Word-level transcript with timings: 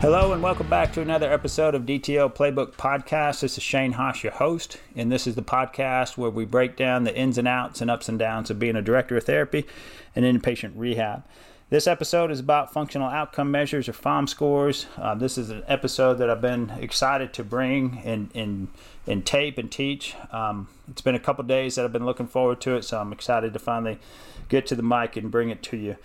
Hello 0.00 0.32
and 0.32 0.40
welcome 0.40 0.70
back 0.70 0.92
to 0.92 1.00
another 1.00 1.30
episode 1.30 1.74
of 1.74 1.82
DTO 1.82 2.32
Playbook 2.32 2.74
Podcast. 2.74 3.40
This 3.40 3.58
is 3.58 3.64
Shane 3.64 3.90
Haas, 3.90 4.22
your 4.22 4.32
host, 4.32 4.78
and 4.94 5.10
this 5.10 5.26
is 5.26 5.34
the 5.34 5.42
podcast 5.42 6.16
where 6.16 6.30
we 6.30 6.44
break 6.44 6.76
down 6.76 7.02
the 7.02 7.14
ins 7.16 7.36
and 7.36 7.48
outs 7.48 7.80
and 7.80 7.90
ups 7.90 8.08
and 8.08 8.16
downs 8.16 8.48
of 8.48 8.60
being 8.60 8.76
a 8.76 8.80
director 8.80 9.16
of 9.16 9.24
therapy 9.24 9.66
and 10.14 10.24
inpatient 10.24 10.74
rehab. 10.76 11.24
This 11.68 11.88
episode 11.88 12.30
is 12.30 12.38
about 12.38 12.72
functional 12.72 13.08
outcome 13.08 13.50
measures 13.50 13.88
or 13.88 13.92
FOM 13.92 14.28
scores. 14.28 14.86
Uh, 14.96 15.16
this 15.16 15.36
is 15.36 15.50
an 15.50 15.64
episode 15.66 16.14
that 16.18 16.30
I've 16.30 16.40
been 16.40 16.70
excited 16.78 17.32
to 17.32 17.42
bring 17.42 18.00
and, 18.04 18.30
and, 18.36 18.68
and 19.04 19.26
tape 19.26 19.58
and 19.58 19.70
teach. 19.70 20.14
Um, 20.30 20.68
it's 20.88 21.02
been 21.02 21.16
a 21.16 21.20
couple 21.20 21.42
days 21.42 21.74
that 21.74 21.84
I've 21.84 21.92
been 21.92 22.06
looking 22.06 22.28
forward 22.28 22.60
to 22.60 22.76
it, 22.76 22.84
so 22.84 23.00
I'm 23.00 23.12
excited 23.12 23.52
to 23.52 23.58
finally 23.58 23.98
get 24.48 24.64
to 24.68 24.76
the 24.76 24.82
mic 24.84 25.16
and 25.16 25.28
bring 25.28 25.50
it 25.50 25.60
to 25.64 25.76
you. 25.76 25.96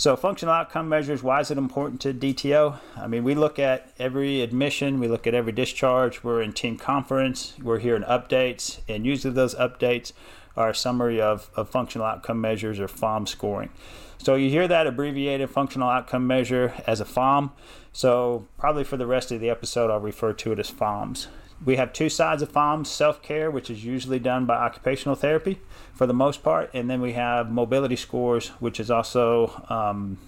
So, 0.00 0.14
functional 0.14 0.54
outcome 0.54 0.88
measures, 0.88 1.24
why 1.24 1.40
is 1.40 1.50
it 1.50 1.58
important 1.58 2.00
to 2.02 2.14
DTO? 2.14 2.78
I 2.96 3.08
mean, 3.08 3.24
we 3.24 3.34
look 3.34 3.58
at 3.58 3.92
every 3.98 4.42
admission, 4.42 5.00
we 5.00 5.08
look 5.08 5.26
at 5.26 5.34
every 5.34 5.50
discharge, 5.50 6.22
we're 6.22 6.40
in 6.40 6.52
team 6.52 6.78
conference, 6.78 7.54
we're 7.60 7.80
hearing 7.80 8.04
updates, 8.04 8.78
and 8.88 9.04
usually 9.04 9.34
those 9.34 9.56
updates 9.56 10.12
are 10.56 10.68
a 10.68 10.74
summary 10.74 11.20
of, 11.20 11.50
of 11.56 11.68
functional 11.68 12.06
outcome 12.06 12.40
measures 12.40 12.78
or 12.78 12.86
FOM 12.86 13.26
scoring. 13.26 13.70
So, 14.18 14.36
you 14.36 14.50
hear 14.50 14.68
that 14.68 14.86
abbreviated 14.86 15.50
functional 15.50 15.88
outcome 15.88 16.28
measure 16.28 16.74
as 16.86 17.00
a 17.00 17.04
FOM. 17.04 17.50
So, 17.92 18.46
probably 18.56 18.84
for 18.84 18.96
the 18.96 19.06
rest 19.06 19.32
of 19.32 19.40
the 19.40 19.50
episode, 19.50 19.90
I'll 19.90 19.98
refer 19.98 20.32
to 20.32 20.52
it 20.52 20.60
as 20.60 20.70
FOMs. 20.70 21.26
We 21.64 21.76
have 21.76 21.92
two 21.92 22.08
sides 22.08 22.42
of 22.42 22.52
FOMs 22.52 22.86
self 22.86 23.22
care, 23.22 23.50
which 23.50 23.68
is 23.70 23.84
usually 23.84 24.18
done 24.18 24.46
by 24.46 24.56
occupational 24.56 25.16
therapy 25.16 25.58
for 25.92 26.06
the 26.06 26.14
most 26.14 26.42
part, 26.42 26.70
and 26.72 26.88
then 26.88 27.00
we 27.00 27.14
have 27.14 27.50
mobility 27.50 27.96
scores, 27.96 28.48
which 28.60 28.78
is 28.78 28.90
also 28.90 29.64
um, 29.68 30.18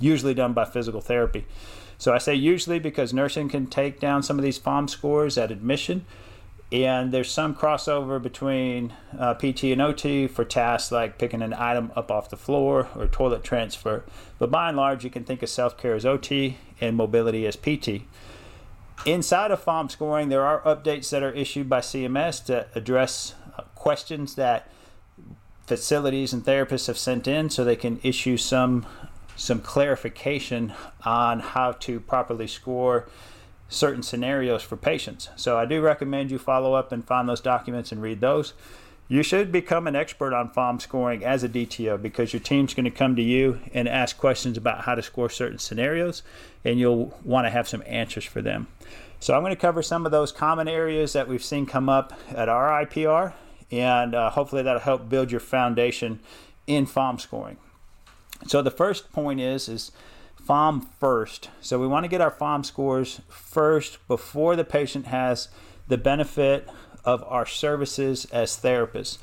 usually 0.00 0.34
done 0.34 0.52
by 0.52 0.64
physical 0.64 1.00
therapy. 1.00 1.46
So 1.98 2.12
I 2.12 2.18
say 2.18 2.34
usually 2.34 2.80
because 2.80 3.14
nursing 3.14 3.48
can 3.48 3.68
take 3.68 4.00
down 4.00 4.24
some 4.24 4.38
of 4.38 4.44
these 4.44 4.58
FOM 4.58 4.88
scores 4.88 5.38
at 5.38 5.52
admission, 5.52 6.04
and 6.72 7.12
there's 7.12 7.30
some 7.30 7.54
crossover 7.54 8.20
between 8.20 8.92
uh, 9.16 9.34
PT 9.34 9.64
and 9.64 9.80
OT 9.80 10.26
for 10.26 10.44
tasks 10.44 10.90
like 10.90 11.18
picking 11.18 11.42
an 11.42 11.52
item 11.52 11.92
up 11.94 12.10
off 12.10 12.28
the 12.28 12.36
floor 12.36 12.88
or 12.96 13.06
toilet 13.06 13.44
transfer. 13.44 14.02
But 14.40 14.50
by 14.50 14.68
and 14.68 14.76
large, 14.76 15.04
you 15.04 15.10
can 15.10 15.22
think 15.22 15.44
of 15.44 15.48
self 15.48 15.78
care 15.78 15.94
as 15.94 16.04
OT 16.04 16.56
and 16.80 16.96
mobility 16.96 17.46
as 17.46 17.54
PT. 17.54 18.02
Inside 19.04 19.50
of 19.50 19.60
FOM 19.64 19.90
scoring, 19.90 20.28
there 20.28 20.44
are 20.44 20.60
updates 20.60 21.10
that 21.10 21.22
are 21.22 21.32
issued 21.32 21.68
by 21.68 21.80
CMS 21.80 22.44
to 22.46 22.66
address 22.74 23.34
uh, 23.58 23.62
questions 23.74 24.36
that 24.36 24.70
facilities 25.66 26.32
and 26.32 26.44
therapists 26.44 26.86
have 26.86 26.98
sent 26.98 27.26
in 27.26 27.50
so 27.50 27.64
they 27.64 27.76
can 27.76 27.98
issue 28.02 28.36
some 28.36 28.86
some 29.34 29.60
clarification 29.60 30.72
on 31.04 31.40
how 31.40 31.72
to 31.72 31.98
properly 31.98 32.46
score 32.46 33.08
certain 33.68 34.02
scenarios 34.02 34.62
for 34.62 34.76
patients. 34.76 35.30
So 35.36 35.58
I 35.58 35.64
do 35.64 35.80
recommend 35.80 36.30
you 36.30 36.38
follow 36.38 36.74
up 36.74 36.92
and 36.92 37.04
find 37.04 37.28
those 37.28 37.40
documents 37.40 37.90
and 37.90 38.02
read 38.02 38.20
those. 38.20 38.52
You 39.12 39.22
should 39.22 39.52
become 39.52 39.86
an 39.86 39.94
expert 39.94 40.32
on 40.32 40.48
FOM 40.48 40.80
scoring 40.80 41.22
as 41.22 41.44
a 41.44 41.48
DTO 41.50 42.00
because 42.00 42.32
your 42.32 42.40
team's 42.40 42.72
going 42.72 42.86
to 42.86 42.90
come 42.90 43.14
to 43.16 43.22
you 43.22 43.60
and 43.74 43.86
ask 43.86 44.16
questions 44.16 44.56
about 44.56 44.84
how 44.84 44.94
to 44.94 45.02
score 45.02 45.28
certain 45.28 45.58
scenarios, 45.58 46.22
and 46.64 46.78
you'll 46.78 47.14
want 47.22 47.46
to 47.46 47.50
have 47.50 47.68
some 47.68 47.82
answers 47.84 48.24
for 48.24 48.40
them. 48.40 48.68
So, 49.20 49.34
I'm 49.34 49.42
going 49.42 49.54
to 49.54 49.60
cover 49.60 49.82
some 49.82 50.06
of 50.06 50.12
those 50.12 50.32
common 50.32 50.66
areas 50.66 51.12
that 51.12 51.28
we've 51.28 51.44
seen 51.44 51.66
come 51.66 51.90
up 51.90 52.14
at 52.30 52.48
our 52.48 52.86
IPR, 52.86 53.34
and 53.70 54.14
uh, 54.14 54.30
hopefully 54.30 54.62
that'll 54.62 54.80
help 54.80 55.10
build 55.10 55.30
your 55.30 55.40
foundation 55.40 56.20
in 56.66 56.86
FOM 56.86 57.20
scoring. 57.20 57.58
So, 58.46 58.62
the 58.62 58.70
first 58.70 59.12
point 59.12 59.42
is, 59.42 59.68
is 59.68 59.92
FOM 60.42 60.88
first. 60.98 61.50
So, 61.60 61.78
we 61.78 61.86
want 61.86 62.04
to 62.04 62.08
get 62.08 62.22
our 62.22 62.30
FOM 62.30 62.64
scores 62.64 63.20
first 63.28 63.98
before 64.08 64.56
the 64.56 64.64
patient 64.64 65.08
has 65.08 65.48
the 65.86 65.98
benefit 65.98 66.66
of 67.04 67.24
our 67.24 67.46
services 67.46 68.26
as 68.32 68.56
therapists. 68.56 69.18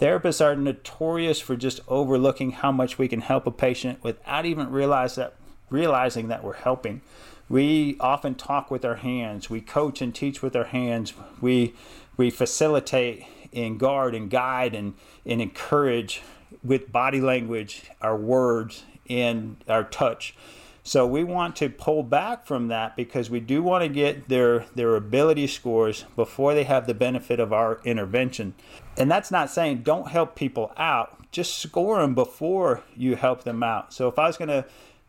Therapists 0.00 0.44
are 0.44 0.56
notorious 0.56 1.40
for 1.40 1.56
just 1.56 1.80
overlooking 1.88 2.52
how 2.52 2.72
much 2.72 2.98
we 2.98 3.08
can 3.08 3.20
help 3.20 3.46
a 3.46 3.50
patient 3.50 4.02
without 4.02 4.44
even 4.44 4.70
realize 4.70 5.14
that 5.14 5.34
realizing 5.70 6.28
that 6.28 6.44
we're 6.44 6.54
helping. 6.54 7.00
We 7.48 7.96
often 8.00 8.34
talk 8.34 8.70
with 8.70 8.84
our 8.84 8.96
hands. 8.96 9.50
We 9.50 9.60
coach 9.60 10.00
and 10.02 10.14
teach 10.14 10.42
with 10.42 10.56
our 10.56 10.64
hands. 10.64 11.14
We 11.40 11.74
we 12.16 12.30
facilitate 12.30 13.26
and 13.52 13.78
guard 13.78 14.14
and 14.14 14.30
guide 14.30 14.74
and, 14.74 14.94
and 15.24 15.40
encourage 15.40 16.22
with 16.62 16.90
body 16.92 17.20
language, 17.20 17.90
our 18.00 18.16
words, 18.16 18.84
and 19.08 19.56
our 19.68 19.84
touch. 19.84 20.34
So 20.86 21.06
we 21.06 21.24
want 21.24 21.56
to 21.56 21.70
pull 21.70 22.02
back 22.02 22.46
from 22.46 22.68
that 22.68 22.94
because 22.94 23.30
we 23.30 23.40
do 23.40 23.62
want 23.62 23.82
to 23.82 23.88
get 23.88 24.28
their 24.28 24.66
their 24.74 24.96
ability 24.96 25.46
scores 25.46 26.04
before 26.14 26.52
they 26.52 26.64
have 26.64 26.86
the 26.86 26.92
benefit 26.92 27.40
of 27.40 27.54
our 27.54 27.80
intervention. 27.84 28.52
And 28.98 29.10
that's 29.10 29.30
not 29.30 29.50
saying 29.50 29.78
don't 29.78 30.08
help 30.08 30.36
people 30.36 30.72
out, 30.76 31.30
just 31.32 31.56
score 31.56 32.02
them 32.02 32.14
before 32.14 32.82
you 32.94 33.16
help 33.16 33.44
them 33.44 33.62
out. 33.62 33.94
So 33.94 34.08
if 34.08 34.18
I 34.18 34.26
was 34.26 34.36
going 34.36 34.48
to 34.48 34.66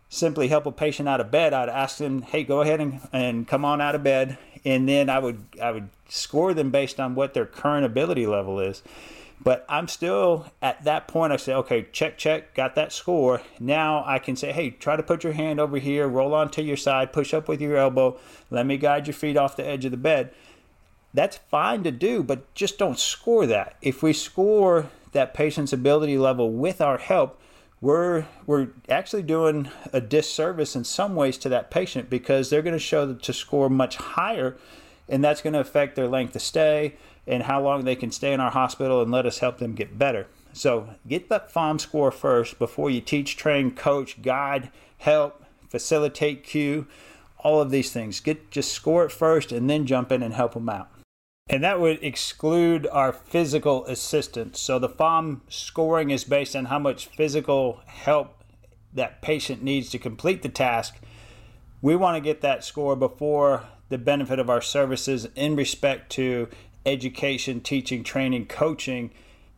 simply 0.08 0.47
help 0.47 0.66
a 0.66 0.72
patient 0.72 1.09
out 1.09 1.19
of 1.19 1.30
bed, 1.30 1.53
I'd 1.53 1.68
ask 1.68 1.97
them, 1.97 2.22
"Hey, 2.22 2.46
go 2.46 2.62
ahead 2.62 2.80
and, 2.80 3.02
and 3.12 3.46
come 3.46 3.66
on 3.66 3.81
out 3.81 3.96
of 3.96 4.03
bed." 4.03 4.38
And 4.64 4.88
then 4.88 5.09
I 5.09 5.19
would 5.19 5.44
I 5.62 5.72
would 5.72 5.90
score 6.08 6.53
them 6.53 6.72
based 6.72 7.02
on 7.02 7.16
what 7.16 7.34
their 7.34 7.46
current 7.46 7.85
ability 7.85 8.25
level 8.25 8.62
is. 8.62 8.81
But 9.41 9.66
I'm 9.69 9.88
still 9.88 10.47
at 10.62 10.84
that 10.85 11.07
point. 11.07 11.34
I 11.34 11.38
say, 11.38 11.53
okay, 11.53 11.88
check, 11.91 12.18
check, 12.18 12.56
got 12.56 12.75
that 12.75 12.91
score. 12.91 13.41
Now 13.59 14.03
I 14.06 14.19
can 14.19 14.35
say, 14.35 14.51
hey, 14.51 14.72
try 14.72 14.96
to 14.96 15.03
put 15.03 15.23
your 15.23 15.34
hand 15.34 15.59
over 15.59 15.78
here, 15.78 16.07
roll 16.07 16.34
onto 16.34 16.62
your 16.62 16.78
side, 16.78 17.13
push 17.13 17.34
up 17.34 17.47
with 17.47 17.62
your 17.62 17.78
elbow, 17.78 18.18
let 18.50 18.66
me 18.66 18.78
guide 18.78 19.07
your 19.07 19.13
feet 19.13 19.38
off 19.38 19.56
the 19.56 19.66
edge 19.66 19.85
of 19.85 19.91
the 19.91 19.97
bed. 19.97 20.34
That's 21.13 21.38
fine 21.38 21.84
to 21.84 21.91
do, 21.91 22.23
but 22.23 22.53
just 22.56 22.78
don't 22.78 23.00
score 23.00 23.46
that. 23.46 23.78
If 23.81 24.03
we 24.03 24.13
score 24.13 24.90
that 25.12 25.34
patient's 25.34 25.72
ability 25.72 26.17
level 26.17 26.52
with 26.52 26.81
our 26.81 26.97
help, 26.97 27.40
we're 27.81 28.25
we're 28.46 28.69
actually 28.90 29.23
doing 29.23 29.69
a 29.94 30.02
disservice 30.02 30.75
in 30.75 30.84
some 30.84 31.16
ways 31.16 31.38
to 31.40 31.50
that 31.50 31.69
patient 31.69 32.09
because 32.09 32.50
they're 32.50 32.62
going 32.62 32.73
to 32.73 32.79
show 32.79 33.13
to 33.13 33.34
score 33.34 33.69
much 33.69 33.97
higher, 33.97 34.57
and 35.07 35.23
that's 35.23 35.41
going 35.41 35.53
to 35.53 35.59
affect 35.59 35.96
their 35.96 36.07
length 36.07 36.35
of 36.35 36.41
stay 36.41 36.96
and 37.28 37.44
how 37.44 37.62
long 37.62 37.84
they 37.84 37.96
can 37.96 38.12
stay 38.12 38.34
in 38.34 38.40
our 38.40 38.52
hospital 38.52 39.02
and 39.02 39.12
let 39.12 39.25
us 39.25 39.40
help 39.40 39.58
them 39.58 39.74
get 39.74 39.97
better. 39.97 40.28
So 40.53 40.90
get 41.08 41.30
that 41.30 41.52
FOM 41.52 41.80
score 41.80 42.12
first 42.12 42.59
before 42.59 42.90
you 42.90 43.02
teach, 43.02 43.36
train, 43.36 43.72
coach, 43.72 44.22
guide, 44.22 44.72
help, 45.00 45.44
facilitate, 45.69 46.44
cue, 46.44 46.88
all 47.40 47.62
of 47.62 47.72
these 47.72 47.91
things. 47.91 48.19
Get 48.19 48.52
just 48.52 48.72
score 48.72 49.06
it 49.06 49.12
first 49.12 49.52
and 49.52 49.69
then 49.69 49.85
jump 49.85 50.12
in 50.12 50.24
and 50.24 50.34
help 50.34 50.53
them 50.53 50.69
out. 50.69 50.90
And 51.47 51.64
that 51.64 51.80
would 51.80 52.03
exclude 52.03 52.88
our 52.88 53.14
physical 53.14 53.85
assistance. 53.85 54.59
So 54.59 54.80
the 54.80 54.90
FOM 54.90 55.41
scoring 55.47 56.09
is 56.09 56.24
based 56.24 56.56
on 56.56 56.66
how 56.66 56.80
much 56.80 57.08
physical 57.08 57.81
help 57.85 58.44
that 58.94 59.22
patient 59.22 59.62
needs 59.62 59.90
to 59.91 60.00
complete 60.00 60.41
the 60.41 60.50
task. 60.50 60.96
We 61.81 61.96
want 61.96 62.16
to 62.16 62.22
get 62.22 62.41
that 62.41 62.64
score 62.64 62.96
before 62.96 63.64
the 63.90 63.97
benefit 64.00 64.40
of 64.40 64.50
our 64.50 64.62
services 64.62 65.28
in 65.35 65.56
respect 65.56 66.09
to 66.14 66.47
education, 66.85 67.62
teaching, 67.62 68.03
training, 68.03 68.46
coaching, 68.47 69.12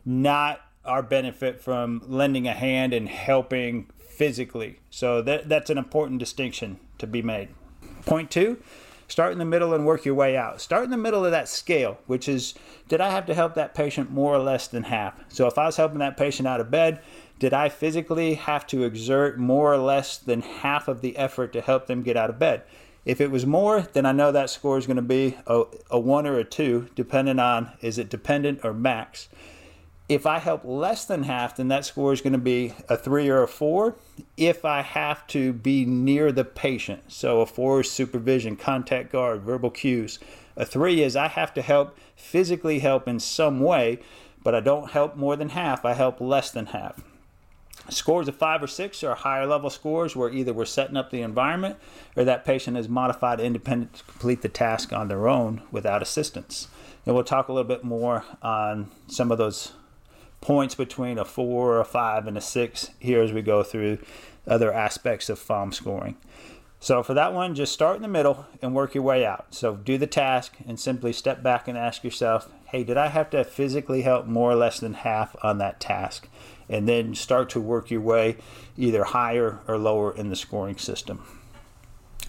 not 0.06 0.62
our 0.86 1.04
benefit 1.04 1.62
from 1.62 2.02
lending 2.06 2.48
a 2.48 2.54
hand 2.54 2.94
and 2.94 3.10
helping 3.10 3.90
physically. 4.00 4.80
So 4.90 5.22
that, 5.22 5.50
that's 5.50 5.70
an 5.70 5.78
important 5.78 6.20
distinction 6.20 6.80
to 6.98 7.06
be 7.06 7.22
made. 7.22 7.50
Point 8.06 8.32
two, 8.32 8.58
start 9.08 9.34
in 9.34 9.38
the 9.38 9.46
middle 9.46 9.74
and 9.74 9.86
work 9.86 10.06
your 10.06 10.16
way 10.16 10.38
out. 10.38 10.62
Start 10.62 10.86
in 10.86 10.90
the 10.90 10.98
middle 10.98 11.26
of 11.26 11.32
that 11.32 11.50
scale, 11.50 12.00
which 12.08 12.30
is 12.30 12.54
did 12.88 13.02
I 13.02 13.12
have 13.12 13.26
to 13.26 13.34
help 13.34 13.54
that 13.56 13.76
patient 13.76 14.10
more 14.10 14.34
or 14.34 14.40
less 14.40 14.68
than 14.68 14.84
half? 14.84 15.14
So 15.28 15.46
if 15.46 15.58
I 15.58 15.66
was 15.66 15.78
helping 15.78 16.00
that 16.00 16.18
patient 16.18 16.48
out 16.48 16.62
of 16.62 16.72
bed, 16.72 17.02
did 17.38 17.54
I 17.54 17.70
physically 17.70 18.36
have 18.36 18.66
to 18.68 18.84
exert 18.84 19.38
more 19.38 19.72
or 19.72 19.78
less 19.78 20.18
than 20.18 20.42
half 20.42 20.88
of 20.88 21.02
the 21.02 21.18
effort 21.18 21.54
to 21.54 21.62
help 21.62 21.88
them 21.88 22.02
get 22.02 22.18
out 22.18 22.30
of 22.30 22.40
bed? 22.40 22.64
If 23.08 23.22
it 23.22 23.32
was 23.32 23.46
more, 23.46 23.88
then 23.94 24.06
I 24.06 24.12
know 24.12 24.34
that 24.34 24.50
score 24.50 24.78
is 24.78 24.86
going 24.86 24.98
to 24.98 25.02
be 25.02 25.38
a, 25.48 25.64
a 25.90 25.98
one 25.98 26.28
or 26.28 26.38
a 26.40 26.44
two, 26.44 26.90
depending 26.94 27.40
on 27.40 27.72
is 27.80 27.98
it 27.98 28.10
dependent 28.10 28.66
or 28.66 28.74
max. 28.74 29.30
If 30.10 30.26
I 30.26 30.40
help 30.40 30.66
less 30.66 31.06
than 31.06 31.24
half, 31.24 31.56
then 31.56 31.70
that 31.70 31.86
score 31.86 32.12
is 32.12 32.20
going 32.20 32.34
to 32.34 32.38
be 32.38 32.74
a 32.90 32.98
three 32.98 33.30
or 33.30 33.44
a 33.44 33.48
four. 33.48 33.96
If 34.36 34.66
I 34.66 34.82
have 34.82 35.26
to 35.28 35.54
be 35.54 35.86
near 35.86 36.34
the 36.34 36.44
patient, 36.44 37.04
so 37.08 37.40
a 37.40 37.46
four 37.46 37.80
is 37.80 37.90
supervision, 37.90 38.58
contact 38.58 39.14
guard, 39.14 39.42
verbal 39.42 39.72
cues. 39.72 40.20
A 40.58 40.66
three 40.66 41.02
is 41.02 41.16
I 41.16 41.30
have 41.30 41.54
to 41.54 41.62
help, 41.62 41.98
physically 42.18 42.80
help 42.80 43.08
in 43.08 43.22
some 43.22 43.62
way, 43.62 44.00
but 44.44 44.54
I 44.54 44.60
don't 44.60 44.92
help 44.92 45.16
more 45.16 45.38
than 45.38 45.50
half, 45.50 45.86
I 45.86 45.94
help 45.94 46.20
less 46.20 46.52
than 46.52 46.68
half. 46.68 47.02
Scores 47.90 48.28
of 48.28 48.36
five 48.36 48.62
or 48.62 48.68
six 48.68 49.04
are 49.04 49.16
higher 49.16 49.46
level 49.46 49.70
scores 49.70 50.16
where 50.16 50.30
either 50.30 50.54
we're 50.54 50.66
setting 50.66 50.98
up 50.98 51.10
the 51.10 51.22
environment 51.22 51.78
or 52.16 52.26
that 52.26 52.44
patient 52.44 52.78
is 52.78 52.90
modified 52.90 53.40
independent 53.40 53.94
to 53.94 54.04
complete 54.04 54.42
the 54.42 54.50
task 54.50 54.92
on 54.92 55.08
their 55.08 55.28
own 55.28 55.62
without 55.72 56.02
assistance. 56.02 56.68
And 57.06 57.16
we'll 57.16 57.24
talk 57.24 57.48
a 57.48 57.54
little 57.54 57.68
bit 57.68 57.86
more 57.86 58.26
on 58.42 58.92
some 59.08 59.32
of 59.32 59.38
those 59.38 59.72
points 60.42 60.76
between 60.76 61.18
a 61.18 61.26
four, 61.26 61.80
a 61.80 61.86
five, 61.86 62.28
and 62.28 62.38
a 62.38 62.42
six 62.42 62.92
here 63.00 63.22
as 63.22 63.32
we 63.32 63.42
go 63.42 63.64
through 63.64 64.00
other 64.46 64.74
aspects 64.74 65.30
of 65.30 65.40
FOM 65.40 65.74
scoring. 65.74 66.18
So 66.80 67.02
for 67.02 67.14
that 67.16 67.34
one, 67.34 67.56
just 67.56 67.74
start 67.74 67.96
in 67.96 68.02
the 68.02 68.08
middle 68.08 68.46
and 68.62 68.76
work 68.76 68.94
your 68.94 69.04
way 69.04 69.26
out. 69.26 69.48
So 69.56 69.76
do 69.76 69.98
the 69.98 70.08
task 70.08 70.54
and 70.68 70.80
simply 70.80 71.12
step 71.12 71.42
back 71.42 71.68
and 71.68 71.78
ask 71.78 72.04
yourself, 72.04 72.50
hey, 72.66 72.84
did 72.84 72.98
I 72.98 73.08
have 73.08 73.30
to 73.32 73.44
physically 73.44 74.04
help 74.04 74.28
more 74.28 74.52
or 74.52 74.56
less 74.56 74.80
than 74.80 74.94
half 74.94 75.36
on 75.42 75.58
that 75.58 75.80
task? 75.80 76.28
And 76.70 76.88
then 76.88 77.16
start 77.16 77.50
to 77.52 77.62
work 77.62 77.90
your 77.90 78.02
way 78.02 78.38
either 78.78 79.06
higher 79.06 79.60
or 79.68 79.78
lower 79.78 80.14
in 80.14 80.30
the 80.30 80.36
scoring 80.36 80.78
system. 80.78 81.24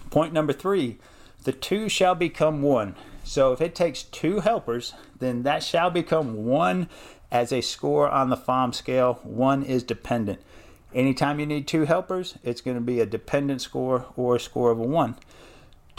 Point 0.09 0.33
number 0.33 0.53
three 0.53 0.97
the 1.43 1.51
two 1.53 1.87
shall 1.87 2.15
become 2.15 2.61
one. 2.61 2.95
So 3.23 3.53
if 3.53 3.61
it 3.61 3.73
takes 3.73 4.03
two 4.03 4.41
helpers, 4.41 4.93
then 5.19 5.43
that 5.43 5.63
shall 5.63 5.89
become 5.89 6.45
one 6.45 6.89
as 7.31 7.53
a 7.53 7.61
score 7.61 8.09
on 8.09 8.29
the 8.29 8.37
FOM 8.37 8.73
scale. 8.73 9.19
One 9.23 9.63
is 9.63 9.83
dependent. 9.83 10.41
Anytime 10.93 11.39
you 11.39 11.45
need 11.45 11.67
two 11.67 11.85
helpers, 11.85 12.35
it's 12.43 12.61
going 12.61 12.75
to 12.75 12.81
be 12.81 12.99
a 12.99 13.05
dependent 13.05 13.61
score 13.61 14.05
or 14.15 14.35
a 14.35 14.39
score 14.39 14.71
of 14.71 14.79
a 14.79 14.83
one. 14.83 15.15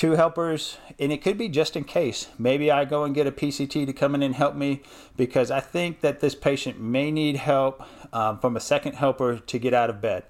Two 0.01 0.13
helpers, 0.13 0.79
and 0.99 1.13
it 1.13 1.21
could 1.21 1.37
be 1.37 1.47
just 1.47 1.77
in 1.77 1.85
case. 1.85 2.29
Maybe 2.39 2.71
I 2.71 2.87
go 2.87 3.05
and 3.05 3.15
get 3.15 3.27
a 3.27 3.31
PCT 3.31 3.85
to 3.85 3.93
come 3.93 4.15
in 4.15 4.23
and 4.23 4.35
help 4.35 4.55
me 4.55 4.81
because 5.15 5.51
I 5.51 5.61
think 5.61 6.01
that 6.01 6.21
this 6.21 6.35
patient 6.35 6.81
may 6.81 7.11
need 7.11 7.37
help 7.37 7.83
um, 8.11 8.39
from 8.39 8.57
a 8.57 8.61
second 8.61 8.95
helper 8.95 9.37
to 9.41 9.59
get 9.59 9.75
out 9.75 9.91
of 9.91 10.01
bed. 10.01 10.23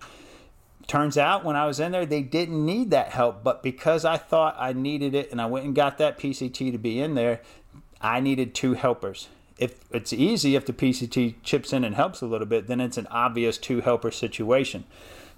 Turns 0.89 1.17
out 1.17 1.45
when 1.45 1.55
I 1.55 1.67
was 1.67 1.79
in 1.79 1.93
there, 1.93 2.05
they 2.05 2.21
didn't 2.21 2.67
need 2.67 2.91
that 2.91 3.11
help, 3.11 3.45
but 3.45 3.63
because 3.63 4.05
I 4.05 4.17
thought 4.17 4.57
I 4.59 4.73
needed 4.73 5.15
it 5.15 5.31
and 5.31 5.41
I 5.41 5.47
went 5.47 5.67
and 5.67 5.73
got 5.73 5.99
that 5.99 6.19
PCT 6.19 6.73
to 6.73 6.79
be 6.79 6.99
in 6.99 7.15
there, 7.15 7.41
I 8.01 8.19
needed 8.19 8.57
two 8.57 8.75
helpers 8.75 9.29
if 9.61 9.85
it's 9.93 10.13
easy 10.13 10.57
if 10.57 10.65
the 10.65 10.73
PCT 10.73 11.35
chips 11.45 11.73
in 11.73 11.85
and 11.85 11.95
helps 11.95 12.23
a 12.23 12.27
little 12.27 12.47
bit, 12.47 12.67
then 12.67 12.81
it's 12.81 12.97
an 12.97 13.07
obvious 13.09 13.59
two 13.59 13.83
helper 13.83 14.11
situation. 14.11 14.85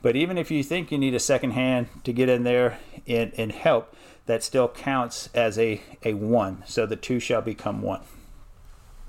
But 0.00 0.14
even 0.17 0.38
if 0.38 0.50
you 0.50 0.62
think 0.62 0.93
you 0.93 0.99
need 0.99 1.14
a 1.14 1.20
second 1.20 1.50
hand 1.50 1.88
to 2.05 2.12
get 2.12 2.28
in 2.28 2.44
there 2.44 2.78
and, 3.06 3.32
and 3.37 3.52
help, 3.52 3.94
that 4.26 4.43
still 4.43 4.69
counts 4.69 5.28
as 5.34 5.58
a, 5.58 5.81
a 6.04 6.14
one. 6.14 6.62
So 6.66 6.87
the 6.87 6.96
two 6.96 7.19
shall 7.20 7.43
become 7.43 7.82
one. 7.82 8.00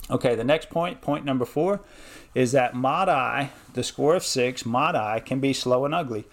Okay, 0.09 0.35
the 0.35 0.43
next 0.43 0.69
point, 0.69 1.01
point 1.01 1.23
number 1.23 1.45
four, 1.45 1.81
is 2.35 2.51
that 2.51 2.75
mod 2.75 3.07
I, 3.09 3.51
the 3.73 3.83
score 3.83 4.15
of 4.15 4.25
six, 4.25 4.65
mod 4.65 4.95
I 4.95 5.19
can 5.19 5.39
be 5.39 5.53
slow 5.53 5.85
and 5.85 5.93
ugly. 5.93 6.25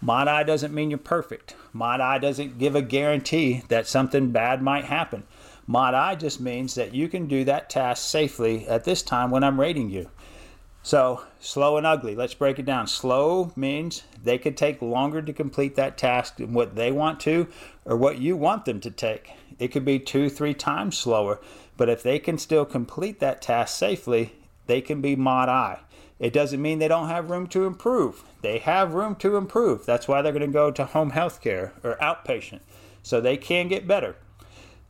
Mod 0.00 0.28
I 0.28 0.44
doesn't 0.44 0.72
mean 0.72 0.90
you're 0.90 0.98
perfect. 0.98 1.56
Mod 1.72 2.00
I 2.00 2.18
doesn't 2.18 2.58
give 2.58 2.74
a 2.74 2.82
guarantee 2.82 3.62
that 3.68 3.86
something 3.86 4.30
bad 4.30 4.62
might 4.62 4.84
happen. 4.84 5.24
Mod 5.66 5.92
I 5.92 6.14
just 6.14 6.40
means 6.40 6.74
that 6.76 6.94
you 6.94 7.08
can 7.08 7.26
do 7.26 7.44
that 7.44 7.68
task 7.68 8.08
safely 8.08 8.66
at 8.68 8.84
this 8.84 9.02
time 9.02 9.30
when 9.30 9.44
I'm 9.44 9.60
rating 9.60 9.90
you. 9.90 10.08
So, 10.88 11.24
slow 11.38 11.76
and 11.76 11.86
ugly. 11.86 12.14
Let's 12.14 12.32
break 12.32 12.58
it 12.58 12.64
down. 12.64 12.86
Slow 12.86 13.52
means 13.54 14.04
they 14.24 14.38
could 14.38 14.56
take 14.56 14.80
longer 14.80 15.20
to 15.20 15.34
complete 15.34 15.76
that 15.76 15.98
task 15.98 16.36
than 16.36 16.54
what 16.54 16.76
they 16.76 16.90
want 16.90 17.20
to 17.20 17.46
or 17.84 17.94
what 17.94 18.16
you 18.16 18.38
want 18.38 18.64
them 18.64 18.80
to 18.80 18.90
take. 18.90 19.32
It 19.58 19.68
could 19.68 19.84
be 19.84 19.98
two, 19.98 20.30
three 20.30 20.54
times 20.54 20.96
slower, 20.96 21.40
but 21.76 21.90
if 21.90 22.02
they 22.02 22.18
can 22.18 22.38
still 22.38 22.64
complete 22.64 23.20
that 23.20 23.42
task 23.42 23.76
safely, 23.76 24.32
they 24.66 24.80
can 24.80 25.02
be 25.02 25.14
mod 25.14 25.50
I. 25.50 25.80
It 26.18 26.32
doesn't 26.32 26.62
mean 26.62 26.78
they 26.78 26.88
don't 26.88 27.08
have 27.08 27.28
room 27.28 27.48
to 27.48 27.66
improve. 27.66 28.22
They 28.40 28.56
have 28.56 28.94
room 28.94 29.14
to 29.16 29.36
improve. 29.36 29.84
That's 29.84 30.08
why 30.08 30.22
they're 30.22 30.32
going 30.32 30.40
to 30.40 30.46
go 30.50 30.70
to 30.70 30.86
home 30.86 31.10
health 31.10 31.42
care 31.42 31.74
or 31.84 31.98
outpatient. 32.00 32.60
So 33.02 33.20
they 33.20 33.36
can 33.36 33.68
get 33.68 33.86
better. 33.86 34.16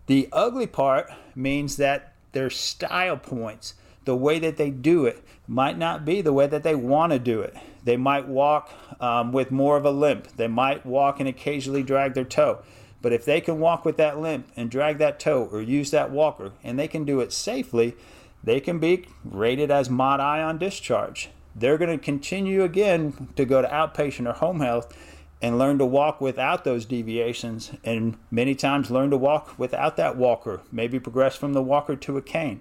The 0.06 0.28
ugly 0.32 0.68
part 0.68 1.10
means 1.34 1.76
that 1.78 2.12
their 2.30 2.50
style 2.50 3.16
points, 3.16 3.74
the 4.04 4.16
way 4.16 4.38
that 4.38 4.56
they 4.56 4.70
do 4.70 5.04
it, 5.06 5.22
might 5.46 5.78
not 5.78 6.04
be 6.04 6.20
the 6.20 6.32
way 6.32 6.46
that 6.46 6.62
they 6.62 6.74
want 6.74 7.12
to 7.12 7.18
do 7.18 7.40
it. 7.40 7.56
They 7.84 7.96
might 7.96 8.28
walk 8.28 8.70
um, 9.00 9.32
with 9.32 9.50
more 9.50 9.76
of 9.76 9.84
a 9.84 9.90
limp. 9.90 10.28
They 10.36 10.48
might 10.48 10.84
walk 10.84 11.20
and 11.20 11.28
occasionally 11.28 11.82
drag 11.82 12.14
their 12.14 12.24
toe. 12.24 12.62
But 13.00 13.12
if 13.12 13.24
they 13.24 13.40
can 13.40 13.60
walk 13.60 13.84
with 13.84 13.96
that 13.96 14.18
limp 14.18 14.48
and 14.56 14.70
drag 14.70 14.98
that 14.98 15.20
toe 15.20 15.48
or 15.50 15.62
use 15.62 15.90
that 15.92 16.10
walker 16.10 16.52
and 16.64 16.78
they 16.78 16.88
can 16.88 17.04
do 17.04 17.20
it 17.20 17.32
safely, 17.32 17.96
they 18.42 18.60
can 18.60 18.78
be 18.78 19.06
rated 19.24 19.70
as 19.70 19.88
mod 19.88 20.20
I 20.20 20.42
on 20.42 20.58
discharge. 20.58 21.30
They're 21.54 21.78
going 21.78 21.96
to 21.96 22.04
continue 22.04 22.62
again 22.62 23.28
to 23.36 23.44
go 23.44 23.62
to 23.62 23.68
outpatient 23.68 24.28
or 24.28 24.34
home 24.34 24.60
health 24.60 24.96
and 25.40 25.58
learn 25.58 25.78
to 25.78 25.86
walk 25.86 26.20
without 26.20 26.64
those 26.64 26.84
deviations 26.84 27.72
and 27.84 28.16
many 28.30 28.54
times 28.54 28.90
learn 28.90 29.10
to 29.10 29.16
walk 29.16 29.58
without 29.58 29.96
that 29.96 30.16
walker 30.16 30.60
maybe 30.72 30.98
progress 30.98 31.36
from 31.36 31.52
the 31.52 31.62
walker 31.62 31.94
to 31.94 32.16
a 32.16 32.22
cane 32.22 32.60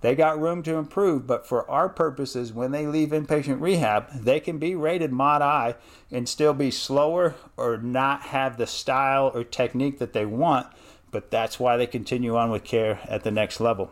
they 0.00 0.14
got 0.14 0.40
room 0.40 0.62
to 0.62 0.74
improve 0.74 1.26
but 1.26 1.46
for 1.46 1.68
our 1.70 1.88
purposes 1.88 2.52
when 2.52 2.70
they 2.70 2.86
leave 2.86 3.10
inpatient 3.10 3.60
rehab 3.60 4.10
they 4.12 4.40
can 4.40 4.58
be 4.58 4.74
rated 4.74 5.12
mod 5.12 5.42
i 5.42 5.74
and 6.10 6.28
still 6.28 6.54
be 6.54 6.70
slower 6.70 7.34
or 7.56 7.76
not 7.76 8.22
have 8.22 8.56
the 8.56 8.66
style 8.66 9.30
or 9.34 9.44
technique 9.44 9.98
that 9.98 10.12
they 10.12 10.26
want 10.26 10.66
but 11.10 11.30
that's 11.30 11.58
why 11.58 11.76
they 11.76 11.86
continue 11.86 12.36
on 12.36 12.50
with 12.50 12.64
care 12.64 13.00
at 13.08 13.24
the 13.24 13.30
next 13.30 13.60
level 13.60 13.90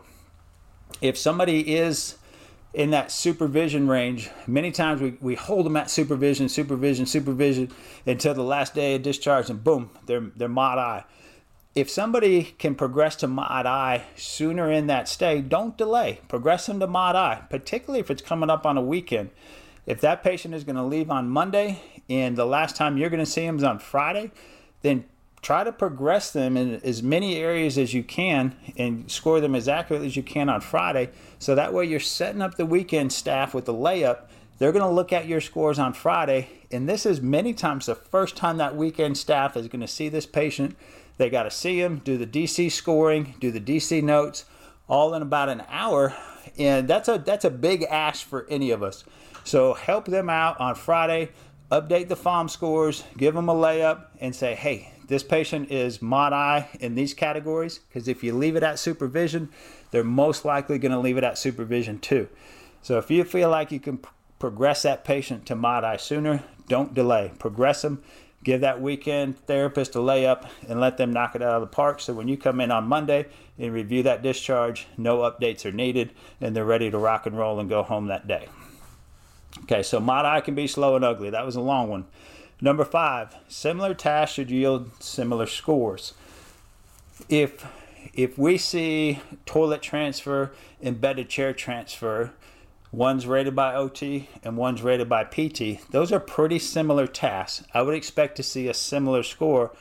if 1.01 1.17
somebody 1.17 1.75
is 1.75 2.17
in 2.73 2.91
that 2.91 3.11
supervision 3.11 3.87
range. 3.87 4.29
Many 4.45 4.71
times 4.71 5.01
we, 5.01 5.17
we 5.21 5.35
hold 5.35 5.65
them 5.65 5.75
at 5.75 5.89
supervision, 5.89 6.49
supervision, 6.49 7.05
supervision 7.05 7.71
until 8.05 8.33
the 8.33 8.43
last 8.43 8.75
day 8.75 8.95
of 8.95 9.01
discharge, 9.01 9.49
and 9.49 9.63
boom, 9.63 9.89
they're, 10.05 10.31
they're 10.35 10.47
mod 10.47 10.77
I. 10.77 11.03
If 11.75 11.89
somebody 11.89 12.55
can 12.57 12.73
progress 12.73 13.15
to 13.17 13.27
mod 13.27 13.67
I 13.67 14.05
sooner 14.15 14.71
in 14.71 14.87
that 14.87 15.07
stay, 15.07 15.39
don't 15.41 15.77
delay. 15.77 16.19
Progress 16.27 16.65
them 16.65 16.79
to 16.79 16.87
mod 16.87 17.15
I, 17.15 17.43
particularly 17.49 17.99
if 17.99 18.09
it's 18.09 18.23
coming 18.23 18.49
up 18.49 18.65
on 18.65 18.77
a 18.77 18.81
weekend. 18.81 19.29
If 19.85 20.01
that 20.01 20.23
patient 20.23 20.55
is 20.55 20.63
going 20.63 20.77
to 20.77 20.83
leave 20.83 21.11
on 21.11 21.29
Monday 21.29 21.81
and 22.09 22.35
the 22.35 22.45
last 22.45 22.75
time 22.75 22.97
you're 22.97 23.09
going 23.11 23.23
to 23.23 23.25
see 23.25 23.45
them 23.45 23.57
is 23.57 23.63
on 23.63 23.77
Friday, 23.77 24.31
then 24.81 25.05
try 25.41 25.63
to 25.63 25.71
progress 25.71 26.31
them 26.31 26.57
in 26.57 26.81
as 26.83 27.03
many 27.03 27.37
areas 27.37 27.77
as 27.77 27.93
you 27.93 28.03
can 28.03 28.55
and 28.75 29.09
score 29.09 29.39
them 29.39 29.55
as 29.55 29.67
accurately 29.67 30.07
as 30.07 30.15
you 30.15 30.23
can 30.23 30.49
on 30.49 30.61
Friday. 30.61 31.09
So 31.37 31.53
that 31.53 31.73
way 31.73 31.85
you're 31.85 31.99
setting 31.99 32.41
up 32.41 32.55
the 32.55 32.65
weekend 32.65 33.13
staff 33.13 33.53
with 33.53 33.65
the 33.65 33.73
layup. 33.73 34.23
They're 34.59 34.73
going 34.73 34.83
to 34.83 34.91
look 34.91 35.11
at 35.13 35.25
your 35.25 35.41
scores 35.41 35.79
on 35.79 35.93
Friday. 35.93 36.49
And 36.69 36.87
this 36.87 37.05
is 37.05 37.21
many 37.21 37.53
times 37.53 37.87
the 37.87 37.95
first 37.95 38.35
time 38.35 38.57
that 38.57 38.75
weekend 38.75 39.17
staff 39.17 39.57
is 39.57 39.69
going 39.69 39.81
to 39.81 39.87
see 39.87 40.09
this 40.09 40.25
patient. 40.25 40.77
They 41.17 41.29
got 41.29 41.43
to 41.43 41.51
see 41.51 41.81
him, 41.81 42.01
do 42.03 42.17
the 42.17 42.27
DC 42.27 42.71
scoring, 42.71 43.35
do 43.39 43.51
the 43.51 43.61
DC 43.61 44.03
notes, 44.03 44.45
all 44.87 45.13
in 45.13 45.21
about 45.21 45.49
an 45.49 45.63
hour. 45.69 46.13
And 46.57 46.87
that's 46.87 47.07
a 47.07 47.17
that's 47.17 47.45
a 47.45 47.49
big 47.49 47.83
ask 47.83 48.25
for 48.25 48.45
any 48.49 48.71
of 48.71 48.83
us. 48.83 49.05
So 49.45 49.73
help 49.73 50.05
them 50.05 50.29
out 50.29 50.59
on 50.59 50.75
Friday, 50.75 51.29
update 51.71 52.09
the 52.09 52.15
FOM 52.15 52.49
scores, 52.49 53.03
give 53.17 53.35
them 53.35 53.49
a 53.49 53.55
layup, 53.55 54.07
and 54.19 54.35
say, 54.35 54.55
hey, 54.55 54.93
this 55.07 55.23
patient 55.23 55.71
is 55.71 56.01
mod 56.01 56.33
I 56.33 56.69
in 56.81 56.95
these 56.95 57.13
categories 57.13 57.79
because 57.79 58.07
if 58.07 58.23
you 58.23 58.35
leave 58.35 58.55
it 58.55 58.63
at 58.63 58.77
supervision, 58.77 59.49
they're 59.91 60.03
most 60.03 60.43
likely 60.43 60.77
going 60.79 60.91
to 60.91 60.99
leave 60.99 61.17
it 61.17 61.23
at 61.23 61.37
supervision 61.37 61.99
too. 61.99 62.27
So 62.81 62.97
if 62.97 63.09
you 63.09 63.23
feel 63.23 63.49
like 63.49 63.71
you 63.71 63.79
can 63.79 63.99
progress 64.39 64.81
that 64.83 65.03
patient 65.03 65.45
to 65.47 65.55
mod 65.55 65.83
I 65.83 65.97
sooner, 65.97 66.43
don't 66.67 66.93
delay. 66.93 67.31
Progress 67.39 67.81
them. 67.81 68.01
Give 68.41 68.61
that 68.61 68.81
weekend 68.81 69.37
therapist 69.47 69.95
a 69.95 69.99
layup 69.99 70.47
and 70.67 70.79
let 70.79 70.95
them 70.97 71.11
knock 71.11 71.35
it 71.35 71.41
out 71.41 71.55
of 71.55 71.61
the 71.61 71.67
park. 71.67 71.99
So 71.99 72.13
when 72.13 72.29
you 72.29 72.37
come 72.37 72.61
in 72.61 72.71
on 72.71 72.87
Monday 72.87 73.25
and 73.57 73.73
review 73.73 74.01
that 74.03 74.23
discharge, 74.23 74.87
no 74.97 75.17
updates 75.19 75.65
are 75.65 75.73
needed 75.73 76.13
and 76.39 76.55
they're 76.55 76.63
ready 76.63 76.89
to 76.89 76.97
rock 76.97 77.25
and 77.25 77.37
roll 77.37 77.59
and 77.59 77.67
go 77.67 77.83
home 77.83 78.07
that 78.07 78.27
day. 78.27 78.47
Okay, 79.63 79.83
so 79.83 79.99
mod 79.99 80.25
I 80.25 80.39
can 80.39 80.55
be 80.55 80.67
slow 80.67 80.95
and 80.95 81.03
ugly. 81.03 81.29
That 81.29 81.45
was 81.45 81.57
a 81.57 81.61
long 81.61 81.89
one. 81.89 82.05
Number 82.61 82.85
five, 82.85 83.35
similar 83.49 83.93
tasks 83.93 84.35
should 84.35 84.51
yield 84.51 84.91
similar 85.01 85.45
scores. 85.45 86.13
If 87.27 87.65
if 88.13 88.37
we 88.37 88.57
see 88.57 89.19
toilet 89.45 89.81
transfer, 89.81 90.51
embedded 90.81 91.29
chair 91.29 91.53
transfer, 91.53 92.31
one's 92.91 93.27
rated 93.27 93.55
by 93.55 93.75
OT 93.75 94.29
and 94.43 94.57
one's 94.57 94.81
rated 94.81 95.07
by 95.09 95.23
PT, 95.23 95.79
those 95.91 96.11
are 96.11 96.19
pretty 96.19 96.59
similar 96.59 97.07
tasks. 97.07 97.65
I 97.73 97.81
would 97.81 97.95
expect 97.95 98.35
to 98.37 98.43
see 98.43 98.67
a 98.67 98.73
similar 98.73 99.23
score 99.23 99.71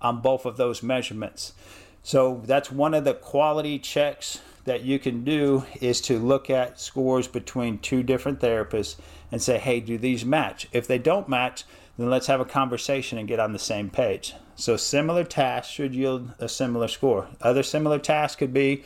on 0.00 0.20
both 0.20 0.44
of 0.44 0.56
those 0.56 0.82
measurements. 0.82 1.54
So 2.02 2.42
that's 2.44 2.70
one 2.70 2.94
of 2.94 3.04
the 3.04 3.14
quality 3.14 3.78
checks 3.78 4.40
that 4.64 4.82
you 4.82 4.98
can 4.98 5.24
do 5.24 5.64
is 5.80 6.00
to 6.02 6.18
look 6.18 6.50
at 6.50 6.80
scores 6.80 7.26
between 7.26 7.78
two 7.78 8.02
different 8.02 8.40
therapists 8.40 8.96
and 9.32 9.42
say, 9.42 9.58
hey, 9.58 9.80
do 9.80 9.98
these 9.98 10.24
match? 10.24 10.68
If 10.72 10.86
they 10.86 10.98
don't 10.98 11.28
match, 11.28 11.64
then 11.96 12.10
let's 12.10 12.26
have 12.26 12.40
a 12.40 12.44
conversation 12.44 13.18
and 13.18 13.26
get 13.26 13.40
on 13.40 13.52
the 13.52 13.58
same 13.58 13.90
page. 13.90 14.34
So 14.56 14.76
similar 14.76 15.24
tasks 15.24 15.72
should 15.72 15.94
yield 15.94 16.32
a 16.38 16.48
similar 16.48 16.88
score. 16.88 17.28
Other 17.40 17.62
similar 17.62 17.98
tasks 17.98 18.36
could 18.36 18.52
be 18.52 18.84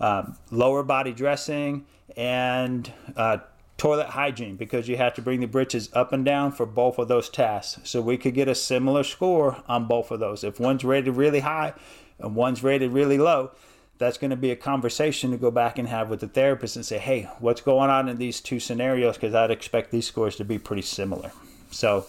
um, 0.00 0.36
lower 0.50 0.82
body 0.82 1.12
dressing 1.12 1.86
and 2.16 2.92
uh, 3.16 3.38
toilet 3.78 4.08
hygiene 4.08 4.56
because 4.56 4.88
you 4.88 4.96
have 4.96 5.14
to 5.14 5.22
bring 5.22 5.40
the 5.40 5.46
britches 5.46 5.90
up 5.92 6.12
and 6.12 6.24
down 6.24 6.52
for 6.52 6.66
both 6.66 6.98
of 6.98 7.08
those 7.08 7.28
tasks. 7.28 7.80
So 7.88 8.00
we 8.00 8.16
could 8.16 8.34
get 8.34 8.48
a 8.48 8.54
similar 8.54 9.04
score 9.04 9.62
on 9.68 9.86
both 9.86 10.10
of 10.10 10.20
those. 10.20 10.44
If 10.44 10.60
one's 10.60 10.84
rated 10.84 11.16
really 11.16 11.40
high 11.40 11.74
and 12.18 12.34
one's 12.34 12.62
rated 12.62 12.92
really 12.92 13.18
low, 13.18 13.50
that's 13.98 14.18
going 14.18 14.30
to 14.30 14.36
be 14.36 14.50
a 14.50 14.56
conversation 14.56 15.30
to 15.30 15.36
go 15.38 15.50
back 15.50 15.78
and 15.78 15.88
have 15.88 16.10
with 16.10 16.20
the 16.20 16.28
therapist 16.28 16.76
and 16.76 16.84
say, 16.84 16.98
hey, 16.98 17.28
what's 17.38 17.60
going 17.62 17.90
on 17.90 18.08
in 18.08 18.18
these 18.18 18.40
two 18.40 18.60
scenarios? 18.60 19.16
Because 19.16 19.34
I'd 19.34 19.50
expect 19.50 19.90
these 19.90 20.06
scores 20.06 20.36
to 20.36 20.44
be 20.44 20.58
pretty 20.58 20.82
similar. 20.82 21.32
So 21.70 22.06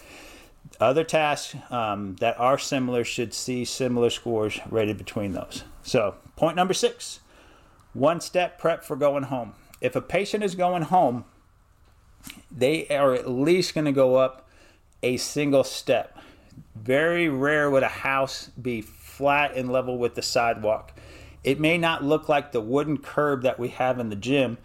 Other 0.79 1.03
tasks 1.03 1.55
um, 1.71 2.15
that 2.17 2.39
are 2.39 2.57
similar 2.57 3.03
should 3.03 3.33
see 3.33 3.65
similar 3.65 4.09
scores 4.09 4.59
rated 4.69 4.97
between 4.97 5.33
those. 5.33 5.63
So, 5.83 6.15
point 6.35 6.55
number 6.55 6.73
six 6.73 7.19
one 7.93 8.21
step 8.21 8.59
prep 8.59 8.83
for 8.83 8.95
going 8.95 9.23
home. 9.23 9.53
If 9.81 9.95
a 9.95 10.01
patient 10.01 10.43
is 10.43 10.55
going 10.55 10.83
home, 10.83 11.25
they 12.51 12.87
are 12.87 13.13
at 13.13 13.29
least 13.29 13.73
going 13.73 13.85
to 13.85 13.91
go 13.91 14.15
up 14.15 14.47
a 15.03 15.17
single 15.17 15.63
step. 15.63 16.17
Very 16.75 17.29
rare 17.29 17.69
would 17.69 17.83
a 17.83 17.87
house 17.87 18.49
be 18.59 18.81
flat 18.81 19.55
and 19.55 19.71
level 19.71 19.97
with 19.97 20.15
the 20.15 20.21
sidewalk. 20.21 20.93
It 21.43 21.59
may 21.59 21.77
not 21.77 22.03
look 22.03 22.27
like 22.27 22.51
the 22.51 22.61
wooden 22.61 22.97
curb 22.97 23.43
that 23.43 23.59
we 23.59 23.69
have 23.69 23.99
in 23.99 24.09
the 24.09 24.15
gym, 24.15 24.57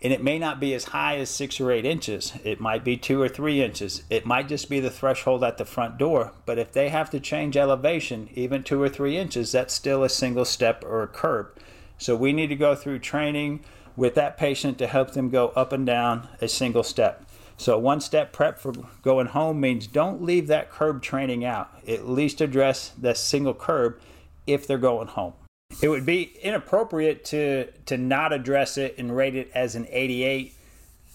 and 0.00 0.12
it 0.12 0.22
may 0.22 0.38
not 0.38 0.58
be 0.58 0.74
as 0.74 0.86
high 0.86 1.16
as 1.18 1.30
six 1.30 1.60
or 1.60 1.70
eight 1.70 1.84
inches. 1.84 2.32
It 2.42 2.60
might 2.60 2.84
be 2.84 2.96
two 2.96 3.20
or 3.20 3.28
three 3.28 3.62
inches. 3.62 4.02
It 4.10 4.26
might 4.26 4.48
just 4.48 4.68
be 4.68 4.80
the 4.80 4.90
threshold 4.90 5.44
at 5.44 5.58
the 5.58 5.64
front 5.64 5.98
door. 5.98 6.32
But 6.46 6.58
if 6.58 6.72
they 6.72 6.88
have 6.88 7.10
to 7.10 7.20
change 7.20 7.56
elevation, 7.56 8.28
even 8.34 8.62
two 8.62 8.82
or 8.82 8.88
three 8.88 9.16
inches, 9.16 9.52
that's 9.52 9.74
still 9.74 10.02
a 10.02 10.08
single 10.08 10.44
step 10.44 10.84
or 10.84 11.02
a 11.02 11.08
curb. 11.08 11.56
So 11.98 12.16
we 12.16 12.32
need 12.32 12.48
to 12.48 12.56
go 12.56 12.74
through 12.74 12.98
training 13.00 13.60
with 13.96 14.14
that 14.14 14.36
patient 14.36 14.78
to 14.78 14.86
help 14.86 15.12
them 15.12 15.30
go 15.30 15.48
up 15.48 15.72
and 15.72 15.86
down 15.86 16.28
a 16.40 16.48
single 16.48 16.82
step. 16.82 17.24
So 17.56 17.78
one 17.78 18.00
step 18.00 18.32
prep 18.32 18.58
for 18.58 18.72
going 19.02 19.28
home 19.28 19.60
means 19.60 19.86
don't 19.86 20.22
leave 20.22 20.46
that 20.48 20.70
curb 20.70 21.02
training 21.02 21.44
out. 21.44 21.70
At 21.86 22.08
least 22.08 22.40
address 22.40 22.92
that 22.98 23.16
single 23.16 23.54
curb 23.54 24.00
if 24.46 24.66
they're 24.66 24.78
going 24.78 25.08
home. 25.08 25.34
It 25.80 25.88
would 25.88 26.04
be 26.04 26.34
inappropriate 26.42 27.24
to 27.26 27.70
to 27.86 27.96
not 27.96 28.32
address 28.32 28.76
it 28.76 28.96
and 28.98 29.16
rate 29.16 29.34
it 29.34 29.50
as 29.54 29.74
an 29.74 29.86
88, 29.90 30.54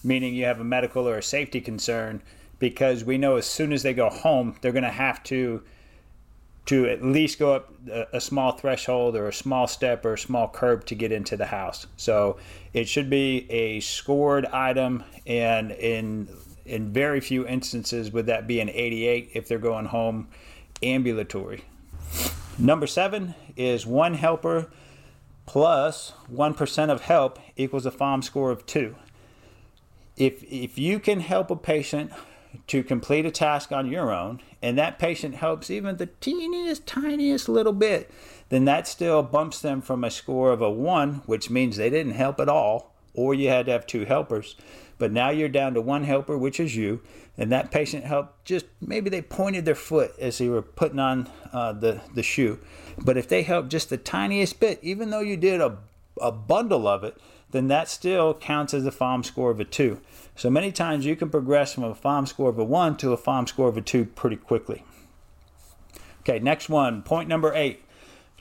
meaning 0.02 0.34
you 0.34 0.46
have 0.46 0.60
a 0.60 0.64
medical 0.64 1.06
or 1.06 1.18
a 1.18 1.22
safety 1.22 1.60
concern, 1.60 2.22
because 2.58 3.04
we 3.04 3.18
know 3.18 3.36
as 3.36 3.46
soon 3.46 3.72
as 3.72 3.82
they 3.82 3.94
go 3.94 4.08
home, 4.08 4.56
they're 4.60 4.72
going 4.72 4.82
to 4.82 4.90
have 4.90 5.22
to 5.24 5.62
to 6.68 6.86
at 6.86 7.02
least 7.02 7.38
go 7.38 7.54
up 7.54 7.72
a, 8.12 8.20
small 8.20 8.52
threshold 8.52 9.16
or 9.16 9.26
a 9.26 9.32
small 9.32 9.66
step 9.66 10.04
or 10.04 10.12
a 10.12 10.18
small 10.18 10.46
curb 10.46 10.84
to 10.84 10.94
get 10.94 11.10
into 11.10 11.34
the 11.34 11.46
house. 11.46 11.86
So 11.96 12.36
it 12.74 12.86
should 12.86 13.08
be 13.08 13.50
a 13.50 13.80
scored 13.80 14.44
item, 14.44 15.02
and 15.26 15.70
in 15.72 16.28
in 16.66 16.92
very 16.92 17.20
few 17.22 17.46
instances 17.46 18.12
would 18.12 18.26
that 18.26 18.46
be 18.46 18.60
an 18.60 18.68
88 18.68 19.30
if 19.32 19.48
they're 19.48 19.58
going 19.58 19.86
home 19.86 20.28
ambulatory. 20.82 21.64
Number 22.58 22.86
seven 22.86 23.34
is 23.56 23.86
one 23.86 24.12
helper 24.12 24.70
plus 25.46 26.12
1 26.28 26.54
of 26.90 27.00
help 27.00 27.38
equals 27.56 27.86
a 27.86 27.90
FOM 27.90 28.22
score 28.22 28.50
of 28.50 28.66
two. 28.66 28.94
If, 30.18 30.44
if 30.44 30.76
you 30.76 31.00
can 31.00 31.20
help 31.20 31.50
a 31.50 31.56
patient 31.56 32.12
to 32.68 32.82
complete 32.82 33.26
a 33.26 33.30
task 33.30 33.72
on 33.72 33.90
your 33.90 34.12
own, 34.12 34.40
and 34.62 34.76
that 34.78 34.98
patient 34.98 35.36
helps 35.36 35.70
even 35.70 35.96
the 35.96 36.06
teeniest, 36.06 36.86
tiniest 36.86 37.48
little 37.48 37.72
bit, 37.72 38.10
then 38.48 38.64
that 38.64 38.88
still 38.88 39.22
bumps 39.22 39.60
them 39.60 39.80
from 39.80 40.04
a 40.04 40.10
score 40.10 40.52
of 40.52 40.62
a 40.62 40.70
one, 40.70 41.22
which 41.26 41.50
means 41.50 41.76
they 41.76 41.90
didn't 41.90 42.12
help 42.12 42.40
at 42.40 42.48
all, 42.48 42.94
or 43.14 43.34
you 43.34 43.48
had 43.48 43.66
to 43.66 43.72
have 43.72 43.86
two 43.86 44.04
helpers. 44.04 44.56
But 44.98 45.12
now 45.12 45.30
you're 45.30 45.48
down 45.48 45.74
to 45.74 45.80
one 45.80 46.04
helper, 46.04 46.36
which 46.36 46.58
is 46.58 46.74
you, 46.74 47.00
and 47.36 47.52
that 47.52 47.70
patient 47.70 48.04
helped 48.04 48.44
just 48.44 48.66
maybe 48.80 49.10
they 49.10 49.22
pointed 49.22 49.64
their 49.64 49.76
foot 49.76 50.12
as 50.18 50.38
they 50.38 50.48
were 50.48 50.62
putting 50.62 50.98
on 50.98 51.30
uh, 51.52 51.72
the, 51.72 52.00
the 52.14 52.22
shoe. 52.22 52.58
But 52.98 53.16
if 53.16 53.28
they 53.28 53.42
helped 53.42 53.68
just 53.68 53.90
the 53.90 53.96
tiniest 53.96 54.58
bit, 54.58 54.80
even 54.82 55.10
though 55.10 55.20
you 55.20 55.36
did 55.36 55.60
a, 55.60 55.78
a 56.20 56.32
bundle 56.32 56.88
of 56.88 57.04
it, 57.04 57.16
then 57.50 57.68
that 57.68 57.88
still 57.88 58.34
counts 58.34 58.74
as 58.74 58.84
a 58.86 58.90
FOM 58.90 59.24
score 59.24 59.50
of 59.50 59.60
a 59.60 59.64
two. 59.64 60.00
So 60.38 60.50
many 60.50 60.70
times 60.70 61.04
you 61.04 61.16
can 61.16 61.30
progress 61.30 61.74
from 61.74 61.82
a 61.82 61.96
FOM 61.96 62.24
score 62.24 62.48
of 62.48 62.60
a 62.60 62.64
1 62.64 62.96
to 62.98 63.12
a 63.12 63.16
FOM 63.16 63.48
score 63.48 63.68
of 63.68 63.76
a 63.76 63.80
2 63.80 64.04
pretty 64.04 64.36
quickly. 64.36 64.84
Okay, 66.20 66.38
next 66.38 66.68
one, 66.68 67.02
point 67.02 67.28
number 67.28 67.52
8. 67.52 67.82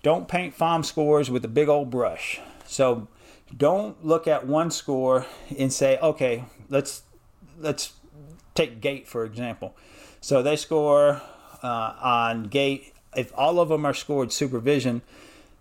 Don't 0.03 0.27
paint 0.27 0.53
FOM 0.53 0.83
scores 0.83 1.31
with 1.31 1.43
a 1.43 1.47
big 1.47 1.67
old 1.67 1.89
brush. 1.89 2.39
So 2.67 3.07
don't 3.55 4.05
look 4.05 4.27
at 4.27 4.45
one 4.45 4.69
score 4.69 5.25
and 5.57 5.73
say, 5.73 5.97
okay, 5.97 6.43
let's 6.69 7.01
let's 7.57 7.93
take 8.53 8.79
gait 8.79 9.07
for 9.07 9.25
example. 9.25 9.75
So 10.21 10.43
they 10.43 10.55
score 10.55 11.23
uh, 11.63 11.93
on 11.99 12.43
gait. 12.43 12.93
If 13.15 13.31
all 13.35 13.59
of 13.59 13.69
them 13.69 13.85
are 13.87 13.95
scored 13.95 14.31
supervision, 14.31 15.01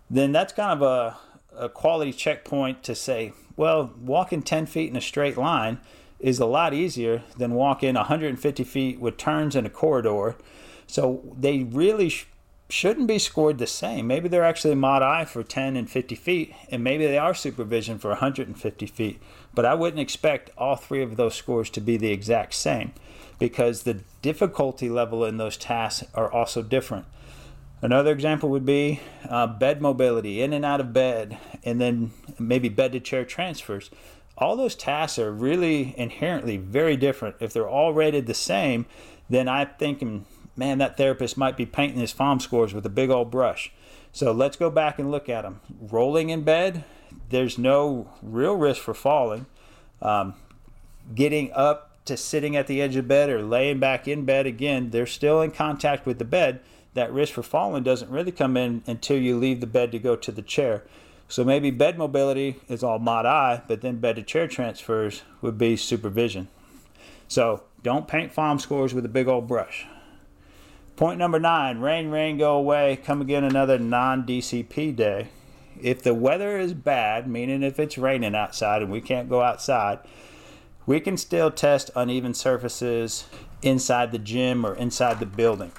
then 0.07 0.33
that's 0.33 0.53
kind 0.53 0.79
of 0.79 0.83
a, 0.83 1.63
a 1.63 1.69
quality 1.69 2.13
checkpoint 2.13 2.83
to 2.83 2.93
say, 2.93 3.33
well, 3.55 3.91
walking 3.99 4.43
10 4.43 4.67
feet 4.67 4.91
in 4.91 4.95
a 4.95 5.01
straight 5.01 5.35
line 5.35 5.79
is 6.19 6.39
a 6.39 6.45
lot 6.45 6.73
easier 6.73 7.23
than 7.37 7.53
walking 7.53 7.95
150 7.95 8.63
feet 8.63 8.99
with 8.99 9.17
turns 9.17 9.55
in 9.55 9.65
a 9.65 9.69
corridor. 9.69 10.35
So 10.87 11.21
they 11.37 11.63
really 11.63 12.09
sh- 12.09 12.27
shouldn't 12.69 13.07
be 13.07 13.19
scored 13.19 13.59
the 13.59 13.67
same. 13.67 14.07
Maybe 14.07 14.27
they're 14.27 14.43
actually 14.43 14.75
mod 14.75 15.03
I 15.03 15.25
for 15.25 15.43
10 15.43 15.75
and 15.75 15.89
50 15.89 16.15
feet, 16.15 16.53
and 16.71 16.83
maybe 16.83 17.05
they 17.05 17.17
are 17.17 17.33
supervision 17.33 17.99
for 17.99 18.09
150 18.09 18.85
feet. 18.87 19.21
But 19.53 19.65
I 19.65 19.75
wouldn't 19.75 20.01
expect 20.01 20.49
all 20.57 20.75
three 20.75 21.03
of 21.03 21.17
those 21.17 21.35
scores 21.35 21.69
to 21.71 21.81
be 21.81 21.97
the 21.97 22.11
exact 22.11 22.53
same 22.53 22.93
because 23.39 23.83
the 23.83 24.01
difficulty 24.21 24.89
level 24.89 25.23
in 25.23 25.37
those 25.37 25.57
tasks 25.57 26.07
are 26.13 26.31
also 26.31 26.63
different. 26.63 27.05
Another 27.79 28.11
example 28.11 28.49
would 28.49 28.65
be 28.65 29.01
uh, 29.29 29.45
bed 29.45 29.81
mobility, 29.81 30.41
in 30.41 30.51
and 30.51 30.65
out 30.65 30.81
of 30.81 30.93
bed, 30.93 31.37
and 31.63 31.79
then 31.79 32.11
maybe 32.39 32.69
bed 32.69 32.91
to 32.93 32.99
chair 32.99 33.23
transfers 33.23 33.91
all 34.37 34.55
those 34.55 34.75
tasks 34.75 35.17
are 35.17 35.31
really 35.31 35.95
inherently 35.97 36.57
very 36.57 36.95
different. 36.95 37.37
If 37.39 37.53
they're 37.53 37.67
all 37.67 37.93
rated 37.93 38.27
the 38.27 38.33
same, 38.33 38.85
then 39.29 39.47
I'm 39.47 39.69
thinking, 39.79 40.25
man, 40.55 40.77
that 40.77 40.97
therapist 40.97 41.37
might 41.37 41.57
be 41.57 41.65
painting 41.65 41.99
his 41.99 42.13
FOM 42.13 42.39
scores 42.39 42.73
with 42.73 42.85
a 42.85 42.89
big 42.89 43.09
old 43.09 43.31
brush. 43.31 43.71
So 44.11 44.31
let's 44.31 44.57
go 44.57 44.69
back 44.69 44.99
and 44.99 45.11
look 45.11 45.27
at 45.29 45.41
them. 45.41 45.61
Rolling 45.79 46.29
in 46.29 46.43
bed, 46.43 46.83
there's 47.29 47.57
no 47.57 48.09
real 48.21 48.55
risk 48.55 48.81
for 48.81 48.93
falling. 48.93 49.47
Um, 50.01 50.35
getting 51.13 51.51
up 51.53 51.91
to 52.05 52.15
sitting 52.15 52.55
at 52.55 52.67
the 52.67 52.81
edge 52.81 52.95
of 52.95 53.07
bed 53.07 53.29
or 53.29 53.41
laying 53.41 53.79
back 53.79 54.07
in 54.07 54.23
bed 54.25 54.45
again, 54.45 54.91
they're 54.91 55.05
still 55.05 55.41
in 55.41 55.51
contact 55.51 56.05
with 56.05 56.19
the 56.19 56.25
bed. 56.25 56.61
That 56.93 57.11
risk 57.11 57.33
for 57.33 57.43
falling 57.43 57.83
doesn't 57.83 58.09
really 58.09 58.31
come 58.31 58.57
in 58.57 58.81
until 58.87 59.17
you 59.17 59.37
leave 59.37 59.61
the 59.61 59.67
bed 59.67 59.91
to 59.91 59.99
go 59.99 60.15
to 60.15 60.31
the 60.31 60.41
chair. 60.41 60.83
So 61.29 61.43
maybe 61.43 61.71
bed 61.71 61.97
mobility 61.97 62.57
is 62.69 62.83
all 62.83 62.99
mod 62.99 63.25
I, 63.25 63.61
but 63.67 63.81
then 63.81 63.99
bed 63.99 64.15
to 64.15 64.23
chair 64.23 64.47
transfers 64.47 65.23
would 65.41 65.57
be 65.57 65.75
supervision. 65.75 66.47
So 67.27 67.63
don't 67.83 68.07
paint 68.07 68.31
FOM 68.31 68.59
scores 68.59 68.93
with 68.93 69.05
a 69.05 69.09
big 69.09 69.27
old 69.27 69.47
brush. 69.47 69.85
Point 70.95 71.19
number 71.19 71.39
nine 71.39 71.79
rain, 71.79 72.09
rain, 72.09 72.37
go 72.37 72.55
away. 72.55 72.99
Come 73.03 73.21
again 73.21 73.43
another 73.43 73.77
non 73.77 74.25
DCP 74.25 74.95
day. 74.95 75.27
If 75.79 76.01
the 76.01 76.13
weather 76.13 76.57
is 76.57 76.73
bad, 76.73 77.27
meaning 77.27 77.61
if 77.61 77.79
it's 77.79 77.97
raining 77.97 78.33
outside 78.33 78.81
and 78.81 78.91
we 78.91 79.01
can't 79.01 79.29
go 79.29 79.41
outside, 79.41 79.99
we 80.87 80.99
can 80.99 81.17
still 81.17 81.51
test 81.51 81.91
uneven 81.95 82.33
surfaces 82.33 83.25
inside 83.61 84.11
the 84.11 84.17
gym 84.17 84.65
or 84.65 84.73
inside 84.73 85.19
the 85.19 85.25
building. 85.25 85.71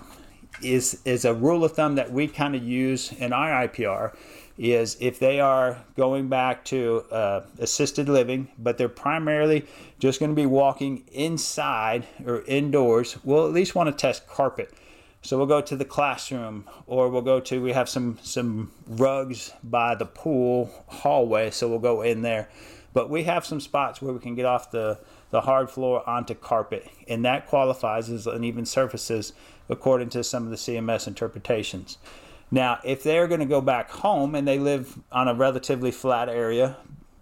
Is 0.63 1.01
is 1.05 1.25
a 1.25 1.35
rule 1.35 1.65
of 1.65 1.73
thumb 1.73 1.95
that 1.95 2.13
we 2.13 2.29
kind 2.29 2.55
of 2.55 2.63
use 2.63 3.11
in 3.13 3.33
our 3.33 3.67
IPR 3.67 4.15
is 4.59 4.97
if 5.01 5.19
they 5.21 5.39
are 5.41 5.85
going 5.97 6.29
back 6.29 6.65
to 6.65 7.05
uh, 7.13 7.43
assisted 7.59 8.09
living, 8.09 8.49
but 8.59 8.77
they're 8.77 8.89
primarily 8.89 9.65
just 10.01 10.19
going 10.19 10.31
to 10.31 10.37
be 10.37 10.47
walking 10.47 11.05
inside 11.13 12.07
or 12.27 12.43
indoors, 12.43 13.17
we'll 13.25 13.47
at 13.47 13.53
least 13.53 13.75
want 13.75 13.89
to 13.89 13.93
test 13.93 14.27
carpet. 14.27 14.73
So 15.23 15.37
we'll 15.37 15.47
go 15.47 15.61
to 15.61 15.77
the 15.77 15.85
classroom, 15.85 16.65
or 16.87 17.09
we'll 17.09 17.23
go 17.23 17.41
to 17.41 17.63
we 17.63 17.73
have 17.73 17.89
some 17.89 18.19
some 18.23 18.71
rugs 18.87 19.53
by 19.65 19.95
the 19.95 20.07
pool 20.07 20.71
hallway, 20.87 21.51
so 21.51 21.69
we'll 21.69 21.79
go 21.79 22.03
in 22.03 22.23
there. 22.23 22.49
But 22.93 23.11
we 23.11 23.25
have 23.25 23.45
some 23.45 23.61
spots 23.61 24.01
where 24.01 24.13
we 24.13 24.21
can 24.21 24.35
get 24.35 24.45
off 24.45 24.71
the 24.71 24.99
the 25.31 25.43
hard 25.43 25.71
floor 25.71 26.09
onto 26.09 26.35
carpet, 26.35 26.89
and 27.07 27.25
that 27.25 27.47
qualifies 27.47 28.09
as 28.11 28.27
uneven 28.27 28.65
surfaces 28.65 29.33
according 29.69 30.09
to 30.09 30.25
some 30.25 30.45
of 30.45 30.51
the 30.51 30.57
CMS 30.57 31.07
interpretations. 31.07 31.99
Now, 32.51 32.79
if 32.85 33.03
they're 33.03 33.29
going 33.29 33.41
to 33.41 33.47
go 33.47 33.61
back 33.61 33.91
home 33.91 34.35
and 34.35 34.49
they 34.49 34.59
live 34.59 34.99
on 35.13 35.29
a 35.29 35.35
relatively 35.35 35.91
flat 35.91 36.29
area, 36.29 36.77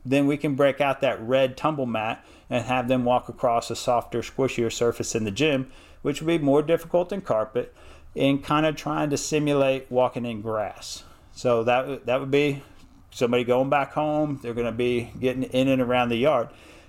then 0.04 0.26
we 0.26 0.36
can 0.36 0.54
break 0.54 0.80
out 0.80 1.00
that 1.00 1.20
red 1.20 1.56
tumble 1.56 1.86
mat 1.86 2.24
and 2.48 2.64
have 2.64 2.86
them 2.86 3.04
walk 3.04 3.28
across 3.28 3.70
a 3.70 3.76
softer, 3.76 4.20
squishier 4.20 4.72
surface 4.72 5.14
in 5.14 5.24
the 5.24 5.32
gym, 5.32 5.70
which 6.02 6.20
would 6.20 6.28
be 6.28 6.38
more 6.38 6.62
difficult 6.62 7.08
than 7.08 7.20
carpet, 7.20 7.74
and 8.14 8.44
kind 8.44 8.64
of 8.64 8.76
trying 8.76 9.10
to 9.10 9.16
simulate 9.16 9.90
walking 9.90 10.24
in 10.24 10.40
grass. 10.40 11.02
So 11.32 11.64
that 11.64 12.06
that 12.06 12.20
would 12.20 12.30
be 12.30 12.62
somebody 13.10 13.44
going 13.44 13.68
back 13.68 13.92
home. 13.92 14.38
They're 14.42 14.54
going 14.54 14.66
to 14.66 14.72
be 14.72 15.10
getting 15.18 15.42
in 15.42 15.68
and 15.68 15.82
around 15.82 16.10
the 16.10 16.16
yard. 16.16 16.48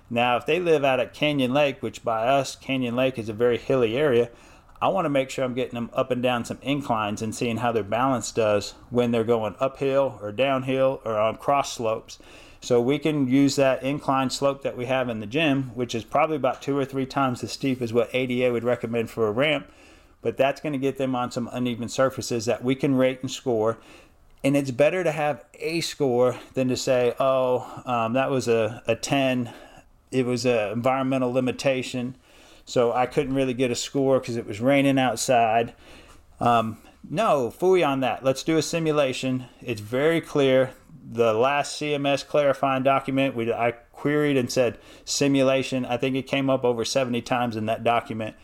Now, 0.10 0.38
if 0.38 0.46
they 0.46 0.60
live 0.60 0.86
out 0.86 1.00
at 1.00 1.13
Canyon 1.13 1.53
Lake, 1.53 1.82
which 1.82 2.03
by 2.03 2.27
us, 2.27 2.56
Canyon 2.56 2.96
Lake 2.96 3.17
is 3.17 3.27
a 3.27 3.34
very 3.34 3.58
hilly 3.58 3.98
area, 3.98 4.29
I 4.81 4.89
want 4.89 5.05
to 5.05 5.10
make 5.10 5.29
sure 5.29 5.43
I'm 5.43 5.55
getting 5.55 5.74
them 5.74 5.89
up 5.93 6.12
and 6.12 6.22
down 6.22 6.46
some 6.46 6.60
inclines 6.62 7.22
and 7.22 7.34
seeing 7.34 7.57
how 7.57 7.72
their 7.72 7.84
balance 7.84 8.31
does 8.31 8.75
when 8.89 9.12
they're 9.12 9.24
going 9.24 9.55
uphill 9.60 10.19
or 10.22 10.31
downhill 10.31 11.01
or 11.03 11.17
on 11.17 11.38
cross 11.38 11.74
slopes. 11.74 12.19
So 12.62 12.81
we 12.81 13.00
can 13.00 13.27
use 13.27 13.55
that 13.55 13.84
incline 13.84 14.29
slope 14.29 14.63
that 14.63 14.77
we 14.77 14.86
have 14.86 15.10
in 15.10 15.19
the 15.19 15.25
gym, 15.25 15.72
which 15.75 15.96
is 15.96 16.03
probably 16.03 16.36
about 16.36 16.62
two 16.62 16.77
or 16.77 16.86
three 16.86 17.05
times 17.05 17.43
as 17.43 17.51
steep 17.51 17.81
as 17.81 17.93
what 17.93 18.13
ADA 18.13 18.51
would 18.51 18.63
recommend 18.63 19.10
for 19.10 19.27
a 19.27 19.31
ramp. 19.31 19.67
but 20.22 20.36
that's 20.36 20.60
going 20.60 20.74
to 20.74 20.79
get 20.79 20.98
them 20.98 21.15
on 21.15 21.31
some 21.31 21.48
uneven 21.53 21.88
surfaces 21.88 22.46
that 22.46 22.63
we 22.63 22.75
can 22.75 22.96
rate 22.96 23.19
and 23.22 23.31
score. 23.31 23.77
And 24.43 24.57
it's 24.57 24.72
better 24.72 25.03
to 25.03 25.12
have 25.12 25.46
a 25.53 25.79
score 25.81 26.38
than 26.53 26.67
to 26.67 26.75
say, 26.75 27.13
oh, 27.19 27.84
um, 27.86 28.13
that 28.13 28.29
was 28.29 28.48
a, 28.48 28.84
a 28.88 28.96
10. 28.96 29.53
It 30.12 30.25
was 30.25 30.46
an 30.46 30.72
environmental 30.72 31.31
limitation. 31.31 32.15
So 32.67 32.91
I 32.91 33.05
couldn't 33.05 33.33
really 33.33 33.53
get 33.53 33.71
a 33.71 33.75
score 33.75 34.19
because 34.19 34.36
it 34.36 34.45
was 34.45 34.59
raining 34.59 35.00
outside. 35.00 35.74
Um, 36.41 36.77
no, 37.09 37.50
fooey 37.50 37.88
on 37.88 38.01
that. 38.01 38.25
Let's 38.25 38.43
do 38.43 38.57
a 38.57 38.62
simulation. 38.62 39.45
It's 39.62 39.79
very 39.79 40.19
clear. 40.19 40.74
The 41.09 41.33
last 41.33 41.79
CMS 41.79 42.27
clarifying 42.27 42.83
document, 42.83 43.36
we 43.36 43.51
I 43.53 43.71
queried 43.93 44.36
and 44.36 44.51
said 44.51 44.79
simulation. 45.05 45.86
I 45.86 45.95
think 45.95 46.17
it 46.17 46.27
came 46.27 46.50
up 46.50 46.65
over 46.65 46.83
70 46.83 47.21
times 47.21 47.55
in 47.55 47.67
that 47.67 47.86
document. 47.86 48.36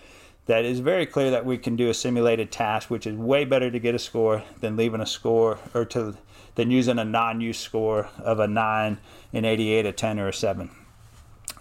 That 0.45 0.63
is 0.63 0.79
very 0.79 1.05
clear 1.05 1.29
that 1.31 1.45
we 1.45 1.57
can 1.57 1.75
do 1.75 1.89
a 1.89 1.93
simulated 1.93 2.49
task, 2.49 2.89
which 2.89 3.05
is 3.05 3.17
way 3.17 3.43
better 3.43 3.69
to 3.69 3.79
get 3.79 3.93
a 3.93 3.99
score 3.99 4.43
than 4.61 4.77
leaving 4.77 5.01
a 5.01 5.05
score 5.05 5.59
or 5.73 5.83
to 5.85 6.15
than 6.55 6.71
using 6.71 6.97
a 6.97 7.03
non-use 7.03 7.59
score 7.59 8.09
of 8.19 8.39
a 8.39 8.47
9, 8.47 8.99
an 9.33 9.45
88, 9.45 9.85
a 9.85 9.91
10, 9.91 10.19
or 10.19 10.27
a 10.29 10.33
7. 10.33 10.69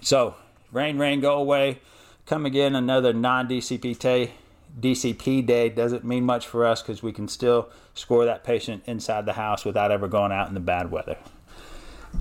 So, 0.00 0.36
rain, 0.70 0.98
rain, 0.98 1.20
go 1.20 1.38
away. 1.38 1.80
Come 2.26 2.46
again 2.46 2.76
another 2.76 3.12
non-DCP 3.12 3.98
day 3.98 4.32
DCP 4.80 5.44
day 5.44 5.68
doesn't 5.68 6.04
mean 6.04 6.24
much 6.24 6.46
for 6.46 6.64
us 6.64 6.80
because 6.80 7.02
we 7.02 7.12
can 7.12 7.28
still 7.28 7.68
score 7.94 8.24
that 8.24 8.44
patient 8.44 8.82
inside 8.86 9.26
the 9.26 9.34
house 9.34 9.64
without 9.64 9.90
ever 9.90 10.08
going 10.08 10.32
out 10.32 10.48
in 10.48 10.54
the 10.54 10.60
bad 10.60 10.90
weather. 10.90 11.16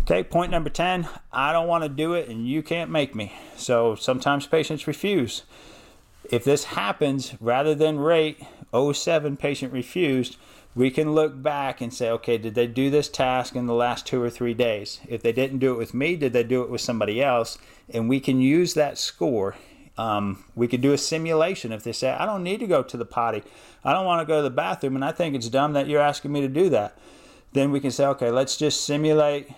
Okay, 0.01 0.23
point 0.23 0.51
number 0.51 0.69
10 0.69 1.07
I 1.31 1.53
don't 1.53 1.67
want 1.67 1.83
to 1.83 1.89
do 1.89 2.13
it 2.13 2.29
and 2.29 2.47
you 2.47 2.63
can't 2.63 2.89
make 2.89 3.15
me. 3.15 3.33
So 3.55 3.95
sometimes 3.95 4.47
patients 4.47 4.87
refuse. 4.87 5.43
If 6.29 6.43
this 6.43 6.65
happens, 6.65 7.35
rather 7.39 7.75
than 7.75 7.99
rate 7.99 8.41
07 8.73 9.37
patient 9.37 9.71
refused, 9.71 10.37
we 10.73 10.89
can 10.89 11.13
look 11.13 11.41
back 11.41 11.81
and 11.81 11.93
say, 11.93 12.09
okay, 12.09 12.37
did 12.37 12.55
they 12.55 12.67
do 12.67 12.89
this 12.89 13.09
task 13.09 13.55
in 13.55 13.65
the 13.65 13.73
last 13.73 14.07
two 14.07 14.21
or 14.21 14.29
three 14.29 14.53
days? 14.53 14.99
If 15.07 15.21
they 15.21 15.33
didn't 15.33 15.59
do 15.59 15.73
it 15.73 15.77
with 15.77 15.93
me, 15.93 16.15
did 16.15 16.31
they 16.31 16.43
do 16.43 16.61
it 16.63 16.69
with 16.69 16.81
somebody 16.81 17.21
else? 17.21 17.57
And 17.89 18.07
we 18.07 18.19
can 18.19 18.39
use 18.39 18.73
that 18.73 18.97
score 18.97 19.55
um, 20.01 20.43
we 20.55 20.67
could 20.67 20.81
do 20.81 20.93
a 20.93 20.97
simulation 20.97 21.71
if 21.71 21.83
they 21.83 21.91
say, 21.91 22.09
I 22.09 22.25
don't 22.25 22.43
need 22.43 22.59
to 22.61 22.67
go 22.67 22.81
to 22.81 22.97
the 22.97 23.05
potty. 23.05 23.43
I 23.83 23.93
don't 23.93 24.05
want 24.05 24.19
to 24.21 24.25
go 24.25 24.37
to 24.37 24.43
the 24.43 24.49
bathroom, 24.49 24.95
and 24.95 25.05
I 25.05 25.11
think 25.11 25.35
it's 25.35 25.47
dumb 25.47 25.73
that 25.73 25.87
you're 25.87 26.01
asking 26.01 26.31
me 26.31 26.41
to 26.41 26.47
do 26.47 26.69
that. 26.69 26.97
Then 27.53 27.71
we 27.71 27.79
can 27.79 27.91
say, 27.91 28.05
okay, 28.07 28.31
let's 28.31 28.57
just 28.57 28.83
simulate 28.83 29.49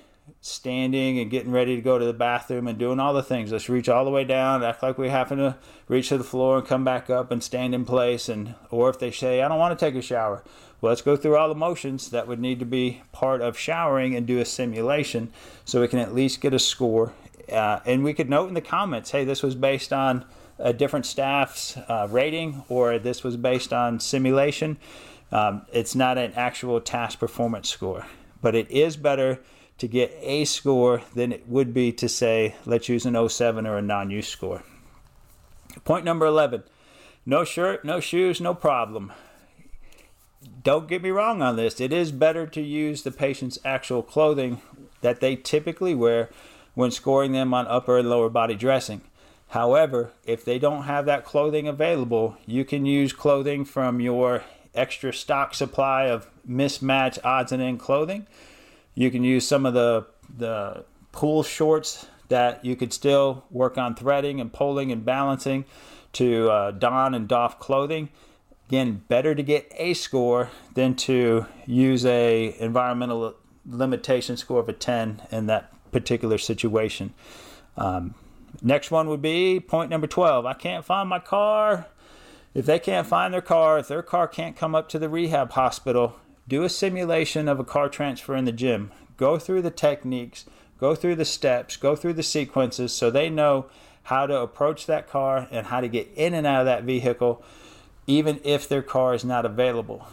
standing 0.42 1.20
and 1.20 1.32
getting 1.32 1.52
ready 1.52 1.78
to 1.78 1.82
go 1.82 1.98
to 1.98 2.04
the 2.04 2.14
bathroom 2.14 2.68
and 2.68 2.78
doing 2.78 3.00
all 3.00 3.14
the 3.14 3.24
things. 3.24 3.54
Let's 3.54 3.70
reach 3.70 3.88
all 3.88 4.04
the 4.04 4.12
way 4.12 4.26
down, 4.26 4.64
act 4.64 4.84
like 4.84 4.98
we 4.98 5.08
happen 5.08 5.38
to 5.38 5.56
reach 5.88 6.10
to 6.10 6.18
the 6.18 6.26
floor 6.26 6.58
and 6.58 6.68
come 6.68 6.84
back 6.84 7.10
up 7.10 7.32
and 7.32 7.42
stand 7.42 7.74
in 7.74 7.86
place. 7.86 8.28
And 8.28 8.56
or 8.70 8.90
if 8.90 9.00
they 9.00 9.12
say, 9.12 9.42
I 9.42 9.48
don't 9.48 9.60
want 9.60 9.78
to 9.78 9.86
take 9.86 9.96
a 9.96 10.02
shower, 10.02 10.44
well, 10.82 10.90
let's 10.90 11.02
go 11.02 11.16
through 11.16 11.38
all 11.38 11.48
the 11.48 11.56
motions 11.56 12.10
that 12.10 12.28
would 12.28 12.42
need 12.42 12.60
to 12.60 12.66
be 12.66 13.02
part 13.14 13.40
of 13.40 13.58
showering 13.58 14.14
and 14.14 14.28
do 14.28 14.40
a 14.40 14.46
simulation 14.46 15.32
so 15.64 15.80
we 15.80 15.88
can 15.88 16.00
at 16.00 16.14
least 16.14 16.42
get 16.42 16.54
a 16.54 16.60
score 16.60 17.14
uh, 17.52 17.80
and 17.86 18.04
we 18.04 18.14
could 18.14 18.30
note 18.30 18.48
in 18.48 18.54
the 18.54 18.62
comments, 18.62 19.12
hey, 19.12 19.26
this 19.26 19.44
was 19.44 19.56
based 19.56 19.92
on 19.92 20.26
a 20.60 20.74
different 20.74 21.06
staff's 21.06 21.78
uh, 21.78 22.08
rating 22.10 22.64
or 22.70 23.00
this 23.00 23.24
was 23.24 23.38
based 23.38 23.74
on 23.74 24.00
simulation. 24.00 24.78
Um, 25.32 25.66
it's 25.72 25.96
not 25.96 26.18
an 26.18 26.34
actual 26.36 26.80
task 26.80 27.20
performance 27.20 27.70
score, 27.70 28.06
but 28.42 28.56
it 28.56 28.70
is 28.70 28.98
better 28.98 29.40
to 29.80 29.88
get 29.88 30.16
a 30.22 30.46
score 30.46 31.02
than 31.16 31.32
it 31.32 31.48
would 31.48 31.74
be 31.74 31.92
to 31.94 32.08
say, 32.08 32.56
let's 32.66 32.88
use 32.88 33.06
an 33.06 33.30
07 33.30 33.66
or 33.66 33.78
a 33.78 33.82
non 33.82 34.12
use 34.12 34.28
score. 34.28 34.64
Point 35.84 36.06
number 36.06 36.26
11 36.26 36.64
no 37.26 37.46
shirt, 37.46 37.86
no 37.86 38.02
shoes, 38.02 38.42
no 38.42 38.54
problem. 38.54 39.14
Don't 40.62 40.90
get 40.90 41.02
me 41.02 41.10
wrong 41.10 41.42
on 41.42 41.56
this. 41.56 41.80
It 41.80 41.94
is 41.94 42.12
better 42.12 42.46
to 42.48 42.62
use 42.62 43.04
the 43.04 43.12
patient's 43.12 43.58
actual 43.64 44.04
clothing 44.04 44.62
that 45.00 45.22
they 45.22 45.38
typically 45.38 45.96
wear 45.96 46.30
when 46.74 46.92
scoring 46.92 47.32
them 47.32 47.54
on 47.54 47.68
upper 47.68 47.98
and 47.98 48.10
lower 48.10 48.30
body 48.30 48.56
dressing. 48.56 49.02
However, 49.50 50.12
if 50.26 50.44
they 50.44 50.58
don't 50.58 50.84
have 50.84 51.06
that 51.06 51.26
clothing 51.26 51.68
available, 51.68 52.38
you 52.46 52.66
can 52.66 52.86
use 52.86 53.14
clothing 53.14 53.66
from 53.66 54.02
your 54.02 54.44
extra 54.74 55.14
stock 55.14 55.54
supply 55.54 56.06
of 56.06 56.28
mismatched 56.46 57.20
odds 57.24 57.52
and 57.52 57.62
end 57.62 57.80
clothing. 57.80 58.26
You 58.96 59.12
can 59.12 59.24
use 59.24 59.48
some 59.48 59.66
of 59.66 59.74
the 59.74 60.08
the 60.36 60.86
pool 61.12 61.44
shorts 61.44 62.08
that 62.30 62.66
you 62.66 62.76
could 62.76 62.92
still 62.92 63.44
work 63.52 63.78
on 63.78 63.94
threading 63.94 64.42
and 64.42 64.52
pulling 64.52 64.92
and 64.92 65.06
balancing 65.06 65.66
to 66.14 66.50
uh, 66.50 66.72
don 66.72 67.14
and 67.14 67.28
doff 67.28 67.60
clothing. 67.60 68.10
Again, 68.70 69.04
better 69.08 69.36
to 69.36 69.44
get 69.44 69.72
a 69.76 69.94
score 69.94 70.50
than 70.74 70.96
to 70.96 71.46
use 71.68 72.06
a 72.06 72.56
environmental 72.60 73.36
limitation 73.66 74.38
score 74.38 74.62
of 74.62 74.70
a 74.70 74.74
10 74.74 75.22
in 75.32 75.46
that 75.48 75.73
particular 75.94 76.38
situation. 76.38 77.14
Um, 77.78 78.16
next 78.62 78.92
one 78.92 79.08
would 79.10 79.22
be 79.22 79.60
point 79.60 79.90
number 79.90 80.08
12. 80.08 80.46
I 80.46 80.54
can't 80.54 80.84
find 80.84 81.08
my 81.08 81.20
car. 81.20 81.88
If 82.54 82.66
they 82.66 82.80
can't 82.80 83.08
find 83.08 83.34
their 83.34 83.42
car, 83.42 83.80
if 83.80 83.88
their 83.88 84.04
car 84.04 84.28
can't 84.28 84.56
come 84.56 84.76
up 84.76 84.90
to 84.90 85.00
the 85.00 85.10
rehab 85.10 85.52
hospital, 85.52 86.18
do 86.48 86.64
a 86.64 86.70
simulation 86.70 87.48
of 87.48 87.60
a 87.60 87.64
car 87.64 87.90
transfer 87.90 88.36
in 88.36 88.46
the 88.46 88.52
gym. 88.52 88.92
Go 89.18 89.40
through 89.40 89.62
the 89.62 89.72
techniques, 89.72 90.46
go 90.80 90.94
through 90.94 91.16
the 91.16 91.26
steps, 91.26 91.78
go 91.78 91.96
through 91.96 92.14
the 92.14 92.24
sequences 92.24 92.94
so 92.94 93.10
they 93.10 93.30
know 93.30 93.68
how 94.04 94.28
to 94.28 94.38
approach 94.38 94.86
that 94.86 95.10
car 95.10 95.48
and 95.50 95.68
how 95.68 95.80
to 95.80 95.88
get 95.88 96.10
in 96.16 96.34
and 96.34 96.46
out 96.46 96.62
of 96.62 96.66
that 96.66 96.84
vehicle, 96.84 97.44
even 98.06 98.40
if 98.44 98.68
their 98.68 98.82
car 98.82 99.14
is 99.14 99.24
not 99.24 99.46
available 99.46 100.06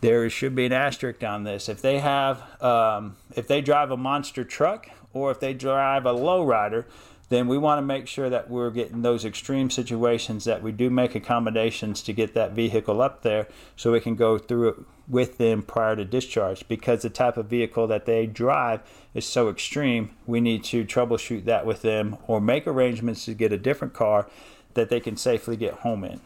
there 0.00 0.28
should 0.28 0.54
be 0.54 0.66
an 0.66 0.72
asterisk 0.72 1.22
on 1.24 1.44
this. 1.44 1.68
If 1.68 1.80
they 1.80 1.98
have, 1.98 2.62
um, 2.62 3.16
if 3.34 3.48
they 3.48 3.60
drive 3.60 3.90
a 3.90 3.96
monster 3.96 4.44
truck 4.44 4.88
or 5.12 5.30
if 5.30 5.40
they 5.40 5.54
drive 5.54 6.06
a 6.06 6.12
lowrider, 6.12 6.84
then 7.28 7.48
we 7.48 7.58
want 7.58 7.78
to 7.78 7.82
make 7.82 8.06
sure 8.06 8.30
that 8.30 8.48
we're 8.48 8.70
getting 8.70 9.02
those 9.02 9.24
extreme 9.24 9.68
situations 9.68 10.44
that 10.44 10.62
we 10.62 10.70
do 10.70 10.90
make 10.90 11.14
accommodations 11.14 12.02
to 12.02 12.12
get 12.12 12.34
that 12.34 12.52
vehicle 12.52 13.02
up 13.02 13.22
there 13.22 13.48
so 13.74 13.92
we 13.92 14.00
can 14.00 14.14
go 14.14 14.38
through 14.38 14.68
it 14.68 14.76
with 15.08 15.38
them 15.38 15.62
prior 15.62 15.96
to 15.96 16.04
discharge 16.04 16.66
because 16.68 17.02
the 17.02 17.10
type 17.10 17.36
of 17.36 17.46
vehicle 17.46 17.86
that 17.86 18.06
they 18.06 18.26
drive 18.26 18.80
is 19.14 19.26
so 19.26 19.48
extreme 19.48 20.10
we 20.26 20.40
need 20.40 20.62
to 20.62 20.84
troubleshoot 20.84 21.44
that 21.44 21.64
with 21.64 21.82
them 21.82 22.16
or 22.26 22.40
make 22.40 22.66
arrangements 22.66 23.24
to 23.24 23.34
get 23.34 23.52
a 23.52 23.58
different 23.58 23.94
car 23.94 24.28
that 24.74 24.88
they 24.88 25.00
can 25.00 25.16
safely 25.16 25.56
get 25.56 25.74
home 25.74 26.04
in 26.04 26.20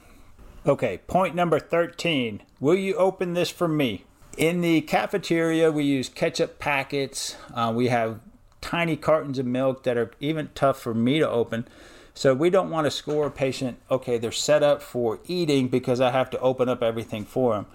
Okay, 0.67 0.99
point 1.07 1.35
number 1.35 1.59
13. 1.59 2.43
Will 2.61 2.75
you 2.75 2.95
open 2.97 3.33
this 3.33 3.49
for 3.49 3.67
me? 3.67 4.05
In 4.37 4.61
the 4.61 4.83
cafeteria, 4.83 5.73
we 5.73 5.85
use 5.85 6.11
ketchup 6.11 6.59
packets. 6.59 7.37
Uh, 7.55 7.73
we 7.75 7.89
have 7.89 8.21
tiny 8.61 8.95
cartons 8.95 9.39
of 9.39 9.47
milk 9.47 9.85
that 9.85 9.97
are 9.97 10.11
even 10.21 10.51
tough 10.55 10.79
for 10.79 10.93
me 10.93 11.19
to 11.19 11.29
open. 11.29 11.67
So 12.13 12.35
we 12.35 12.51
don't 12.51 12.69
want 12.69 12.85
to 12.85 12.91
score 12.91 13.27
a 13.27 13.31
patient, 13.31 13.79
okay, 13.91 14.19
they're 14.19 14.31
set 14.31 14.63
up 14.63 14.83
for 14.83 15.21
eating 15.27 15.69
because 15.69 15.99
I 15.99 16.11
have 16.11 16.29
to 16.31 16.41
open 16.41 16.69
up 16.69 16.83
everything 16.83 17.25
for 17.25 17.55
them. 17.55 17.67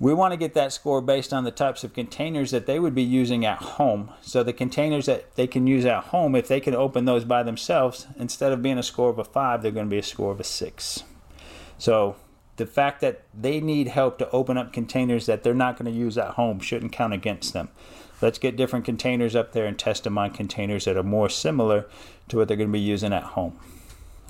We 0.00 0.14
want 0.14 0.32
to 0.32 0.38
get 0.38 0.54
that 0.54 0.72
score 0.72 1.02
based 1.02 1.34
on 1.34 1.44
the 1.44 1.50
types 1.50 1.84
of 1.84 1.92
containers 1.92 2.52
that 2.52 2.64
they 2.64 2.78
would 2.78 2.94
be 2.94 3.02
using 3.02 3.44
at 3.44 3.58
home. 3.58 4.10
So 4.22 4.42
the 4.42 4.54
containers 4.54 5.04
that 5.06 5.34
they 5.36 5.46
can 5.46 5.66
use 5.66 5.84
at 5.84 6.04
home, 6.04 6.34
if 6.34 6.48
they 6.48 6.58
can 6.58 6.74
open 6.74 7.04
those 7.04 7.26
by 7.26 7.42
themselves, 7.42 8.06
instead 8.18 8.50
of 8.50 8.62
being 8.62 8.78
a 8.78 8.82
score 8.82 9.10
of 9.10 9.18
a 9.18 9.24
five, 9.24 9.60
they're 9.60 9.70
going 9.70 9.86
to 9.86 9.90
be 9.90 9.98
a 9.98 10.02
score 10.02 10.32
of 10.32 10.40
a 10.40 10.44
six. 10.44 11.04
So 11.82 12.14
the 12.58 12.66
fact 12.66 13.00
that 13.00 13.22
they 13.34 13.60
need 13.60 13.88
help 13.88 14.16
to 14.18 14.30
open 14.30 14.56
up 14.56 14.72
containers 14.72 15.26
that 15.26 15.42
they're 15.42 15.52
not 15.52 15.76
going 15.76 15.92
to 15.92 15.98
use 15.98 16.16
at 16.16 16.34
home 16.34 16.60
shouldn't 16.60 16.92
count 16.92 17.12
against 17.12 17.54
them. 17.54 17.70
Let's 18.20 18.38
get 18.38 18.56
different 18.56 18.84
containers 18.84 19.34
up 19.34 19.50
there 19.50 19.66
and 19.66 19.76
test 19.76 20.04
them 20.04 20.16
on 20.16 20.30
containers 20.30 20.84
that 20.84 20.96
are 20.96 21.02
more 21.02 21.28
similar 21.28 21.88
to 22.28 22.36
what 22.36 22.46
they're 22.46 22.56
going 22.56 22.68
to 22.68 22.72
be 22.72 22.78
using 22.78 23.12
at 23.12 23.24
home. 23.24 23.58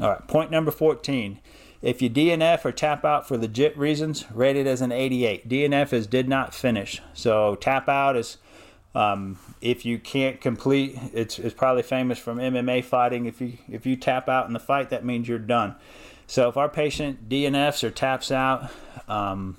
All 0.00 0.08
right, 0.08 0.26
point 0.26 0.50
number 0.50 0.70
14. 0.70 1.40
If 1.82 2.00
you 2.00 2.08
DNF 2.08 2.64
or 2.64 2.72
tap 2.72 3.04
out 3.04 3.28
for 3.28 3.36
legit 3.36 3.76
reasons, 3.76 4.24
rate 4.32 4.56
it 4.56 4.66
as 4.66 4.80
an 4.80 4.90
88. 4.90 5.46
DNF 5.46 5.92
is 5.92 6.06
did 6.06 6.30
not 6.30 6.54
finish. 6.54 7.02
So 7.12 7.56
tap 7.56 7.86
out 7.86 8.16
is 8.16 8.38
um, 8.94 9.38
if 9.60 9.84
you 9.84 9.98
can't 9.98 10.40
complete. 10.40 10.98
It's, 11.12 11.38
it's 11.38 11.54
probably 11.54 11.82
famous 11.82 12.18
from 12.18 12.38
MMA 12.38 12.82
fighting. 12.82 13.26
If 13.26 13.42
you 13.42 13.58
if 13.68 13.84
you 13.84 13.94
tap 13.94 14.30
out 14.30 14.46
in 14.46 14.54
the 14.54 14.58
fight, 14.58 14.88
that 14.88 15.04
means 15.04 15.28
you're 15.28 15.38
done. 15.38 15.76
So 16.32 16.48
if 16.48 16.56
our 16.56 16.70
patient 16.70 17.28
DNFs 17.28 17.84
or 17.84 17.90
taps 17.90 18.32
out, 18.32 18.70
um, 19.06 19.58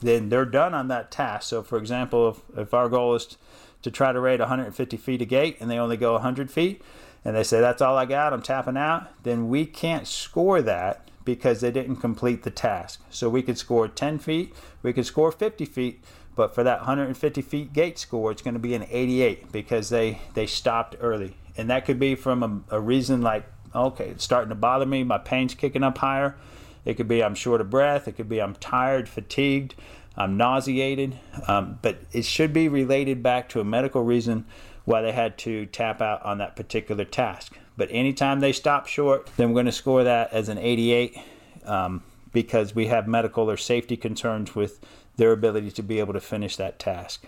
then 0.00 0.30
they're 0.30 0.44
done 0.44 0.74
on 0.74 0.88
that 0.88 1.12
task. 1.12 1.48
So 1.48 1.62
for 1.62 1.78
example, 1.78 2.30
if, 2.30 2.58
if 2.58 2.74
our 2.74 2.88
goal 2.88 3.14
is 3.14 3.36
to 3.82 3.92
try 3.92 4.10
to 4.10 4.18
rate 4.18 4.40
150 4.40 4.96
feet 4.96 5.22
a 5.22 5.24
gait 5.24 5.58
and 5.60 5.70
they 5.70 5.78
only 5.78 5.96
go 5.96 6.14
100 6.14 6.50
feet, 6.50 6.82
and 7.24 7.36
they 7.36 7.44
say 7.44 7.60
that's 7.60 7.80
all 7.80 7.96
I 7.96 8.04
got, 8.04 8.32
I'm 8.32 8.42
tapping 8.42 8.76
out, 8.76 9.06
then 9.22 9.48
we 9.48 9.64
can't 9.64 10.08
score 10.08 10.60
that 10.60 11.08
because 11.24 11.60
they 11.60 11.70
didn't 11.70 11.98
complete 11.98 12.42
the 12.42 12.50
task. 12.50 13.00
So 13.10 13.28
we 13.28 13.40
could 13.40 13.56
score 13.56 13.86
10 13.86 14.18
feet, 14.18 14.52
we 14.82 14.92
could 14.92 15.06
score 15.06 15.30
50 15.30 15.66
feet, 15.66 16.02
but 16.34 16.52
for 16.52 16.64
that 16.64 16.80
150 16.80 17.42
feet 17.42 17.72
gait 17.72 17.96
score, 17.96 18.32
it's 18.32 18.42
going 18.42 18.54
to 18.54 18.60
be 18.60 18.74
an 18.74 18.86
88 18.90 19.52
because 19.52 19.88
they 19.90 20.20
they 20.34 20.48
stopped 20.48 20.96
early, 21.00 21.36
and 21.56 21.70
that 21.70 21.84
could 21.84 22.00
be 22.00 22.16
from 22.16 22.64
a, 22.68 22.76
a 22.76 22.80
reason 22.80 23.22
like 23.22 23.44
okay, 23.86 24.08
it's 24.08 24.24
starting 24.24 24.50
to 24.50 24.54
bother 24.54 24.86
me. 24.86 25.04
My 25.04 25.18
pain's 25.18 25.54
kicking 25.54 25.82
up 25.82 25.98
higher. 25.98 26.36
It 26.84 26.94
could 26.94 27.08
be 27.08 27.22
I'm 27.22 27.34
short 27.34 27.60
of 27.60 27.70
breath. 27.70 28.08
It 28.08 28.12
could 28.12 28.28
be 28.28 28.40
I'm 28.40 28.54
tired, 28.54 29.08
fatigued, 29.08 29.74
I'm 30.16 30.36
nauseated. 30.36 31.18
Um, 31.46 31.78
but 31.82 31.98
it 32.12 32.24
should 32.24 32.52
be 32.52 32.68
related 32.68 33.22
back 33.22 33.48
to 33.50 33.60
a 33.60 33.64
medical 33.64 34.02
reason 34.02 34.46
why 34.84 35.02
they 35.02 35.12
had 35.12 35.36
to 35.38 35.66
tap 35.66 36.00
out 36.00 36.24
on 36.24 36.38
that 36.38 36.56
particular 36.56 37.04
task. 37.04 37.58
But 37.76 37.88
anytime 37.90 38.40
they 38.40 38.52
stop 38.52 38.86
short, 38.86 39.28
then 39.36 39.48
we're 39.48 39.54
going 39.54 39.66
to 39.66 39.72
score 39.72 40.02
that 40.02 40.32
as 40.32 40.48
an 40.48 40.58
88 40.58 41.18
um, 41.64 42.02
because 42.32 42.74
we 42.74 42.86
have 42.86 43.06
medical 43.06 43.50
or 43.50 43.56
safety 43.56 43.96
concerns 43.96 44.54
with 44.54 44.80
their 45.16 45.32
ability 45.32 45.70
to 45.72 45.82
be 45.82 45.98
able 45.98 46.14
to 46.14 46.20
finish 46.20 46.56
that 46.56 46.78
task. 46.78 47.26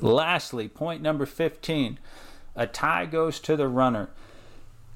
Lastly, 0.00 0.68
point 0.68 1.02
number 1.02 1.26
15 1.26 1.98
a 2.56 2.66
tie 2.66 3.04
goes 3.04 3.38
to 3.40 3.54
the 3.54 3.68
runner. 3.68 4.08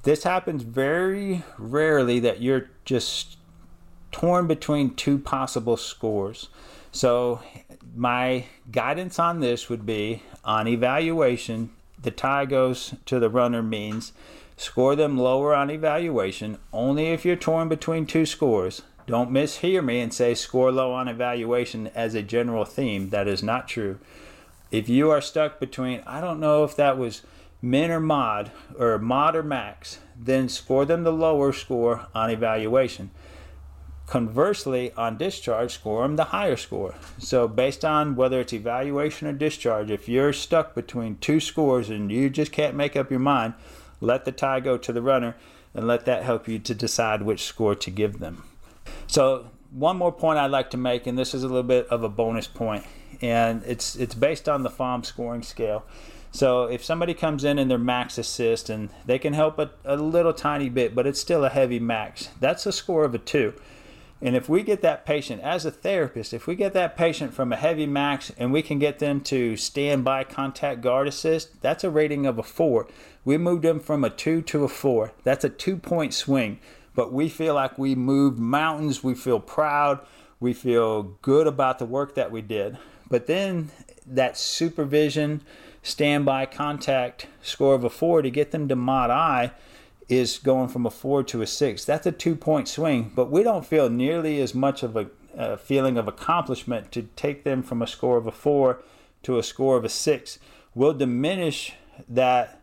This 0.03 0.23
happens 0.23 0.63
very 0.63 1.43
rarely 1.57 2.19
that 2.19 2.41
you're 2.41 2.69
just 2.85 3.37
torn 4.11 4.47
between 4.47 4.95
two 4.95 5.17
possible 5.19 5.77
scores. 5.77 6.49
So, 6.91 7.41
my 7.95 8.45
guidance 8.71 9.19
on 9.19 9.39
this 9.39 9.69
would 9.69 9.85
be 9.85 10.23
on 10.43 10.67
evaluation, 10.67 11.69
the 12.01 12.11
tie 12.11 12.45
goes 12.45 12.95
to 13.05 13.19
the 13.19 13.29
runner 13.29 13.61
means 13.61 14.13
score 14.57 14.95
them 14.95 15.17
lower 15.17 15.55
on 15.55 15.71
evaluation 15.71 16.57
only 16.71 17.07
if 17.07 17.25
you're 17.25 17.35
torn 17.35 17.69
between 17.69 18.05
two 18.05 18.25
scores. 18.25 18.81
Don't 19.07 19.31
mishear 19.31 19.83
me 19.83 19.99
and 19.99 20.13
say 20.13 20.35
score 20.35 20.71
low 20.71 20.93
on 20.93 21.07
evaluation 21.07 21.87
as 21.95 22.15
a 22.15 22.21
general 22.21 22.65
theme. 22.65 23.09
That 23.09 23.27
is 23.27 23.43
not 23.43 23.67
true. 23.67 23.99
If 24.71 24.87
you 24.87 25.09
are 25.09 25.21
stuck 25.21 25.59
between, 25.59 26.01
I 26.05 26.21
don't 26.21 26.39
know 26.39 26.63
if 26.63 26.75
that 26.75 26.97
was 26.97 27.23
min 27.61 27.91
or 27.91 27.99
mod, 27.99 28.51
or 28.77 28.97
mod 28.97 29.35
or 29.35 29.43
max, 29.43 29.99
then 30.17 30.49
score 30.49 30.85
them 30.85 31.03
the 31.03 31.13
lower 31.13 31.53
score 31.53 32.07
on 32.13 32.29
evaluation. 32.29 33.11
Conversely, 34.07 34.91
on 34.97 35.17
discharge, 35.17 35.71
score 35.71 36.01
them 36.01 36.17
the 36.17 36.25
higher 36.25 36.57
score. 36.57 36.95
So, 37.17 37.47
based 37.47 37.85
on 37.85 38.15
whether 38.15 38.41
it's 38.41 38.51
evaluation 38.51 39.27
or 39.27 39.33
discharge, 39.33 39.89
if 39.89 40.09
you're 40.09 40.33
stuck 40.33 40.75
between 40.75 41.15
two 41.17 41.39
scores 41.39 41.89
and 41.89 42.11
you 42.11 42.29
just 42.29 42.51
can't 42.51 42.75
make 42.75 42.97
up 42.97 43.09
your 43.09 43.21
mind, 43.21 43.53
let 44.01 44.25
the 44.25 44.33
tie 44.33 44.59
go 44.59 44.77
to 44.77 44.91
the 44.91 45.01
runner 45.01 45.37
and 45.73 45.87
let 45.87 46.05
that 46.05 46.23
help 46.23 46.47
you 46.47 46.59
to 46.59 46.75
decide 46.75 47.21
which 47.21 47.45
score 47.45 47.75
to 47.75 47.89
give 47.89 48.19
them. 48.19 48.43
So, 49.07 49.47
one 49.71 49.95
more 49.95 50.11
point 50.11 50.39
I'd 50.39 50.51
like 50.51 50.71
to 50.71 50.77
make, 50.77 51.07
and 51.07 51.17
this 51.17 51.33
is 51.33 51.43
a 51.43 51.47
little 51.47 51.63
bit 51.63 51.87
of 51.87 52.03
a 52.03 52.09
bonus 52.09 52.47
point, 52.47 52.85
and 53.21 53.63
it's 53.65 53.95
it's 53.95 54.15
based 54.15 54.49
on 54.49 54.63
the 54.63 54.69
FOM 54.69 55.05
scoring 55.05 55.43
scale. 55.43 55.85
So 56.31 56.65
if 56.65 56.83
somebody 56.83 57.13
comes 57.13 57.43
in 57.43 57.59
and 57.59 57.69
they're 57.69 57.77
max 57.77 58.17
assist 58.17 58.69
and 58.69 58.89
they 59.05 59.19
can 59.19 59.33
help 59.33 59.59
a, 59.59 59.71
a 59.83 59.97
little 59.97 60.33
tiny 60.33 60.69
bit, 60.69 60.95
but 60.95 61.05
it's 61.05 61.19
still 61.19 61.43
a 61.43 61.49
heavy 61.49 61.79
max, 61.79 62.29
that's 62.39 62.65
a 62.65 62.71
score 62.71 63.03
of 63.03 63.13
a 63.13 63.19
two. 63.19 63.53
And 64.21 64.35
if 64.35 64.47
we 64.47 64.61
get 64.61 64.81
that 64.83 65.05
patient, 65.05 65.41
as 65.41 65.65
a 65.65 65.71
therapist, 65.71 66.31
if 66.31 66.45
we 66.45 66.55
get 66.55 66.73
that 66.73 66.95
patient 66.95 67.33
from 67.33 67.51
a 67.51 67.55
heavy 67.55 67.87
max 67.87 68.31
and 68.37 68.53
we 68.53 68.61
can 68.61 68.77
get 68.77 68.99
them 68.99 69.19
to 69.21 69.57
stand 69.57 70.03
by 70.03 70.23
contact 70.23 70.81
guard 70.81 71.07
assist, 71.07 71.59
that's 71.61 71.83
a 71.83 71.89
rating 71.89 72.27
of 72.27 72.37
a 72.37 72.43
four. 72.43 72.87
We 73.25 73.37
moved 73.37 73.63
them 73.63 73.79
from 73.79 74.03
a 74.03 74.11
two 74.11 74.43
to 74.43 74.63
a 74.63 74.67
four. 74.67 75.13
That's 75.23 75.43
a 75.43 75.49
two 75.49 75.75
point 75.75 76.13
swing. 76.13 76.59
But 76.93 77.11
we 77.11 77.29
feel 77.29 77.55
like 77.55 77.79
we 77.79 77.95
moved 77.95 78.37
mountains. 78.37 79.03
We 79.03 79.15
feel 79.15 79.39
proud. 79.39 80.05
We 80.39 80.53
feel 80.53 81.03
good 81.21 81.47
about 81.47 81.79
the 81.79 81.85
work 81.85 82.13
that 82.15 82.31
we 82.31 82.41
did. 82.41 82.77
But 83.09 83.25
then 83.25 83.71
that 84.05 84.37
supervision, 84.37 85.41
standby 85.83 86.45
contact 86.45 87.27
score 87.41 87.75
of 87.75 87.83
a 87.83 87.89
four 87.89 88.21
to 88.21 88.29
get 88.29 88.51
them 88.51 88.67
to 88.67 88.75
mod 88.75 89.09
I 89.09 89.51
is 90.07 90.37
going 90.37 90.67
from 90.67 90.85
a 90.85 90.91
four 90.91 91.23
to 91.23 91.41
a 91.41 91.47
six. 91.47 91.85
That's 91.85 92.05
a 92.05 92.11
two 92.11 92.35
point 92.35 92.67
swing, 92.67 93.11
but 93.15 93.31
we 93.31 93.43
don't 93.43 93.65
feel 93.65 93.89
nearly 93.89 94.41
as 94.41 94.53
much 94.53 94.83
of 94.83 94.95
a, 94.95 95.07
a, 95.35 95.57
feeling 95.57 95.97
of 95.97 96.07
accomplishment 96.07 96.91
to 96.91 97.03
take 97.15 97.43
them 97.43 97.63
from 97.63 97.81
a 97.81 97.87
score 97.87 98.17
of 98.17 98.27
a 98.27 98.31
four 98.31 98.83
to 99.23 99.37
a 99.37 99.43
score 99.43 99.77
of 99.77 99.85
a 99.85 99.89
six. 99.89 100.37
We'll 100.75 100.93
diminish 100.93 101.73
that 102.09 102.61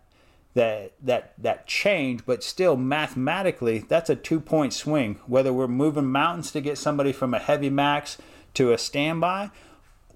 that 0.54 0.92
that 1.02 1.32
that 1.38 1.66
change, 1.66 2.26
but 2.26 2.42
still 2.44 2.76
mathematically 2.76 3.78
that's 3.78 4.10
a 4.10 4.16
two 4.16 4.40
point 4.40 4.72
swing. 4.74 5.20
Whether 5.26 5.52
we're 5.52 5.68
moving 5.68 6.06
mountains 6.06 6.50
to 6.52 6.60
get 6.60 6.78
somebody 6.78 7.12
from 7.12 7.32
a 7.32 7.38
heavy 7.38 7.70
max 7.70 8.18
to 8.54 8.72
a 8.72 8.78
standby, 8.78 9.50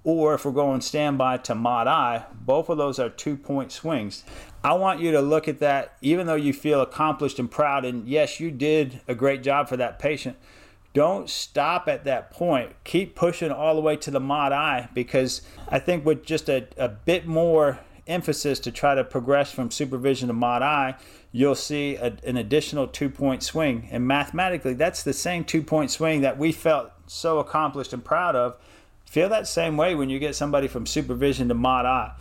or 0.05 0.35
if 0.35 0.45
we're 0.45 0.53
going 0.53 0.81
standby 0.81 1.39
to 1.39 1.55
mod 1.55 1.87
I, 1.87 2.25
both 2.33 2.69
of 2.69 2.79
those 2.79 2.99
are 2.99 3.09
two 3.09 3.37
point 3.37 3.71
swings. 3.73 4.25
I 4.65 4.75
want 4.75 5.01
you 5.01 5.13
to 5.13 5.21
look 5.21 5.49
at 5.49 5.59
that, 5.61 5.97
even 6.01 6.27
though 6.27 6.35
you 6.35 6.53
feel 6.53 6.81
accomplished 6.81 7.39
and 7.39 7.51
proud, 7.51 7.85
and 7.85 8.09
yes, 8.09 8.41
you 8.41 8.51
did 8.51 9.01
a 9.09 9.15
great 9.15 9.43
job 9.43 9.69
for 9.69 9.77
that 9.77 9.99
patient. 9.99 10.37
Don't 10.95 11.31
stop 11.31 11.89
at 11.89 12.05
that 12.05 12.31
point. 12.31 12.73
Keep 12.85 13.15
pushing 13.15 13.51
all 13.51 13.75
the 13.75 13.81
way 13.81 13.97
to 13.97 14.11
the 14.11 14.21
mod 14.21 14.53
I 14.53 14.89
because 14.93 15.43
I 15.69 15.79
think 15.79 16.05
with 16.05 16.25
just 16.25 16.49
a, 16.49 16.67
a 16.77 16.89
bit 16.89 17.27
more 17.27 17.81
emphasis 18.07 18.59
to 18.61 18.71
try 18.71 18.95
to 18.95 19.05
progress 19.05 19.53
from 19.53 19.71
supervision 19.71 20.29
to 20.29 20.35
mod 20.35 20.63
I, 20.63 20.97
you'll 21.31 21.55
see 21.55 21.97
a, 21.97 22.17
an 22.25 22.37
additional 22.37 22.87
two 22.87 23.09
point 23.09 23.43
swing. 23.43 23.89
And 23.91 24.07
mathematically, 24.07 24.75
that's 24.75 25.03
the 25.03 25.15
same 25.15 25.45
two 25.45 25.63
point 25.63 25.91
swing 25.91 26.21
that 26.21 26.39
we 26.39 26.53
felt 26.53 26.93
so 27.07 27.39
accomplished 27.39 27.93
and 27.93 28.05
proud 28.05 28.37
of 28.37 28.59
Feel 29.13 29.29
that 29.29 29.47
same 29.47 29.77
way 29.77 29.95
when 29.95 30.09
you 30.09 30.19
get 30.19 30.35
somebody 30.35 30.67
from 30.69 30.87
supervision 30.87 31.49
to 31.49 31.55
mod 31.55 31.85
I. 31.85 32.13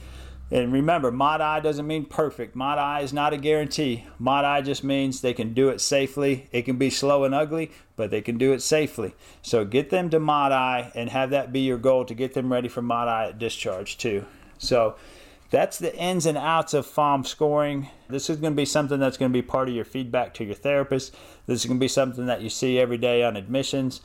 And 0.52 0.74
remember, 0.74 1.10
mod 1.10 1.40
I 1.40 1.62
doesn't 1.62 1.88
mean 1.88 2.04
perfect. 2.04 2.54
Mod 2.54 2.78
I 2.78 3.00
is 3.00 3.14
not 3.14 3.32
a 3.32 3.38
guarantee. 3.38 4.04
Mod 4.20 4.44
I 4.44 4.60
just 4.62 4.84
means 4.84 5.22
they 5.22 5.34
can 5.34 5.54
do 5.54 5.70
it 5.70 5.80
safely. 5.80 6.50
It 6.52 6.64
can 6.64 6.76
be 6.76 6.90
slow 6.90 7.24
and 7.24 7.34
ugly, 7.34 7.72
but 7.96 8.12
they 8.12 8.20
can 8.20 8.38
do 8.38 8.52
it 8.52 8.62
safely. 8.62 9.16
So 9.42 9.64
get 9.64 9.90
them 9.90 10.10
to 10.10 10.20
mod 10.20 10.52
I 10.52 10.92
and 10.94 11.10
have 11.10 11.30
that 11.30 11.54
be 11.54 11.62
your 11.62 11.78
goal 11.78 12.04
to 12.04 12.14
get 12.14 12.34
them 12.34 12.52
ready 12.52 12.68
for 12.68 12.82
mod 12.82 13.08
I 13.08 13.30
at 13.30 13.40
discharge 13.40 13.98
too. 13.98 14.26
So 14.58 14.98
that's 15.50 15.80
the 15.80 15.96
ins 15.96 16.26
and 16.26 16.38
outs 16.38 16.74
of 16.74 16.86
FOM 16.86 17.26
scoring. 17.26 17.88
This 18.10 18.30
is 18.30 18.36
going 18.36 18.52
to 18.52 18.58
be 18.58 18.66
something 18.66 19.00
that's 19.00 19.16
going 19.16 19.32
to 19.32 19.34
be 19.34 19.42
part 19.42 19.70
of 19.70 19.76
your 19.76 19.86
feedback 19.86 20.34
to 20.34 20.44
your 20.44 20.56
therapist. 20.56 21.16
This 21.46 21.62
is 21.62 21.66
going 21.66 21.80
to 21.80 21.84
be 21.86 21.88
something 21.88 22.26
that 22.26 22.42
you 22.42 22.50
see 22.50 22.78
every 22.80 22.98
day 22.98 23.24
on 23.24 23.38
admissions, 23.38 24.02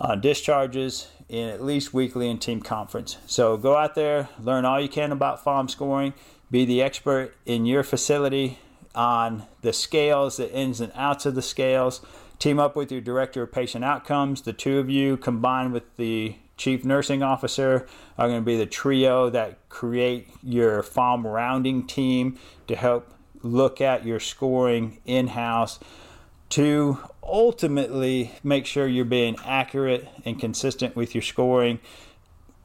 on 0.00 0.22
discharges, 0.22 1.08
in 1.28 1.48
at 1.48 1.62
least 1.62 1.92
weekly 1.92 2.28
in 2.28 2.38
team 2.38 2.60
conference. 2.60 3.18
So 3.26 3.56
go 3.56 3.76
out 3.76 3.94
there, 3.94 4.28
learn 4.42 4.64
all 4.64 4.80
you 4.80 4.88
can 4.88 5.12
about 5.12 5.44
FOM 5.44 5.68
scoring, 5.68 6.14
be 6.50 6.64
the 6.64 6.82
expert 6.82 7.34
in 7.44 7.66
your 7.66 7.82
facility 7.82 8.58
on 8.94 9.44
the 9.62 9.72
scales, 9.72 10.38
the 10.38 10.52
ins 10.52 10.80
and 10.80 10.92
outs 10.94 11.26
of 11.26 11.34
the 11.34 11.42
scales. 11.42 12.00
Team 12.38 12.58
up 12.58 12.76
with 12.76 12.90
your 12.90 13.00
director 13.00 13.42
of 13.42 13.52
patient 13.52 13.84
outcomes. 13.84 14.42
The 14.42 14.52
two 14.52 14.78
of 14.78 14.88
you 14.88 15.16
combined 15.16 15.72
with 15.72 15.96
the 15.96 16.36
chief 16.56 16.84
nursing 16.84 17.22
officer 17.22 17.86
are 18.16 18.28
going 18.28 18.40
to 18.40 18.44
be 18.46 18.56
the 18.56 18.66
trio 18.66 19.30
that 19.30 19.68
create 19.68 20.28
your 20.42 20.82
FOM 20.82 21.24
rounding 21.24 21.86
team 21.86 22.38
to 22.66 22.76
help 22.76 23.12
look 23.42 23.80
at 23.80 24.04
your 24.04 24.20
scoring 24.20 24.98
in 25.04 25.28
house 25.28 25.78
to 26.50 26.98
ultimately 27.22 28.32
make 28.42 28.66
sure 28.66 28.86
you're 28.86 29.04
being 29.04 29.36
accurate 29.44 30.08
and 30.24 30.40
consistent 30.40 30.96
with 30.96 31.14
your 31.14 31.22
scoring 31.22 31.78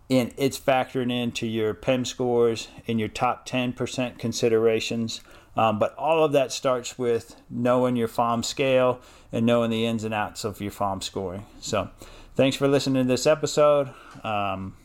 and 0.09 0.33
it's 0.37 0.59
factoring 0.59 1.11
into 1.11 1.47
your 1.47 1.73
PEM 1.73 2.05
scores 2.05 2.67
in 2.85 2.99
your 2.99 3.07
top 3.07 3.47
10% 3.47 4.19
considerations. 4.19 5.21
Um, 5.55 5.79
but 5.79 5.95
all 5.95 6.23
of 6.23 6.31
that 6.33 6.51
starts 6.51 6.97
with 6.97 7.35
knowing 7.49 7.95
your 7.95 8.07
FOM 8.07 8.43
scale 8.43 8.99
and 9.31 9.45
knowing 9.45 9.71
the 9.71 9.85
ins 9.85 10.03
and 10.03 10.13
outs 10.13 10.43
of 10.43 10.61
your 10.61 10.71
FOM 10.71 11.01
scoring. 11.01 11.45
So, 11.61 11.89
thanks 12.35 12.57
for 12.57 12.67
listening 12.67 13.03
to 13.03 13.07
this 13.07 13.27
episode. 13.27 13.93
Um, 14.23 14.75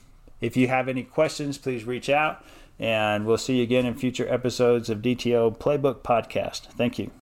if 0.40 0.56
you 0.56 0.68
have 0.68 0.88
any 0.88 1.02
questions, 1.02 1.58
please 1.58 1.84
reach 1.84 2.10
out, 2.10 2.44
and 2.78 3.26
we'll 3.26 3.38
see 3.38 3.56
you 3.56 3.62
again 3.62 3.86
in 3.86 3.94
future 3.94 4.28
episodes 4.28 4.90
of 4.90 4.98
DTO 4.98 5.56
Playbook 5.58 6.02
Podcast. 6.02 6.66
Thank 6.74 6.98
you. 6.98 7.10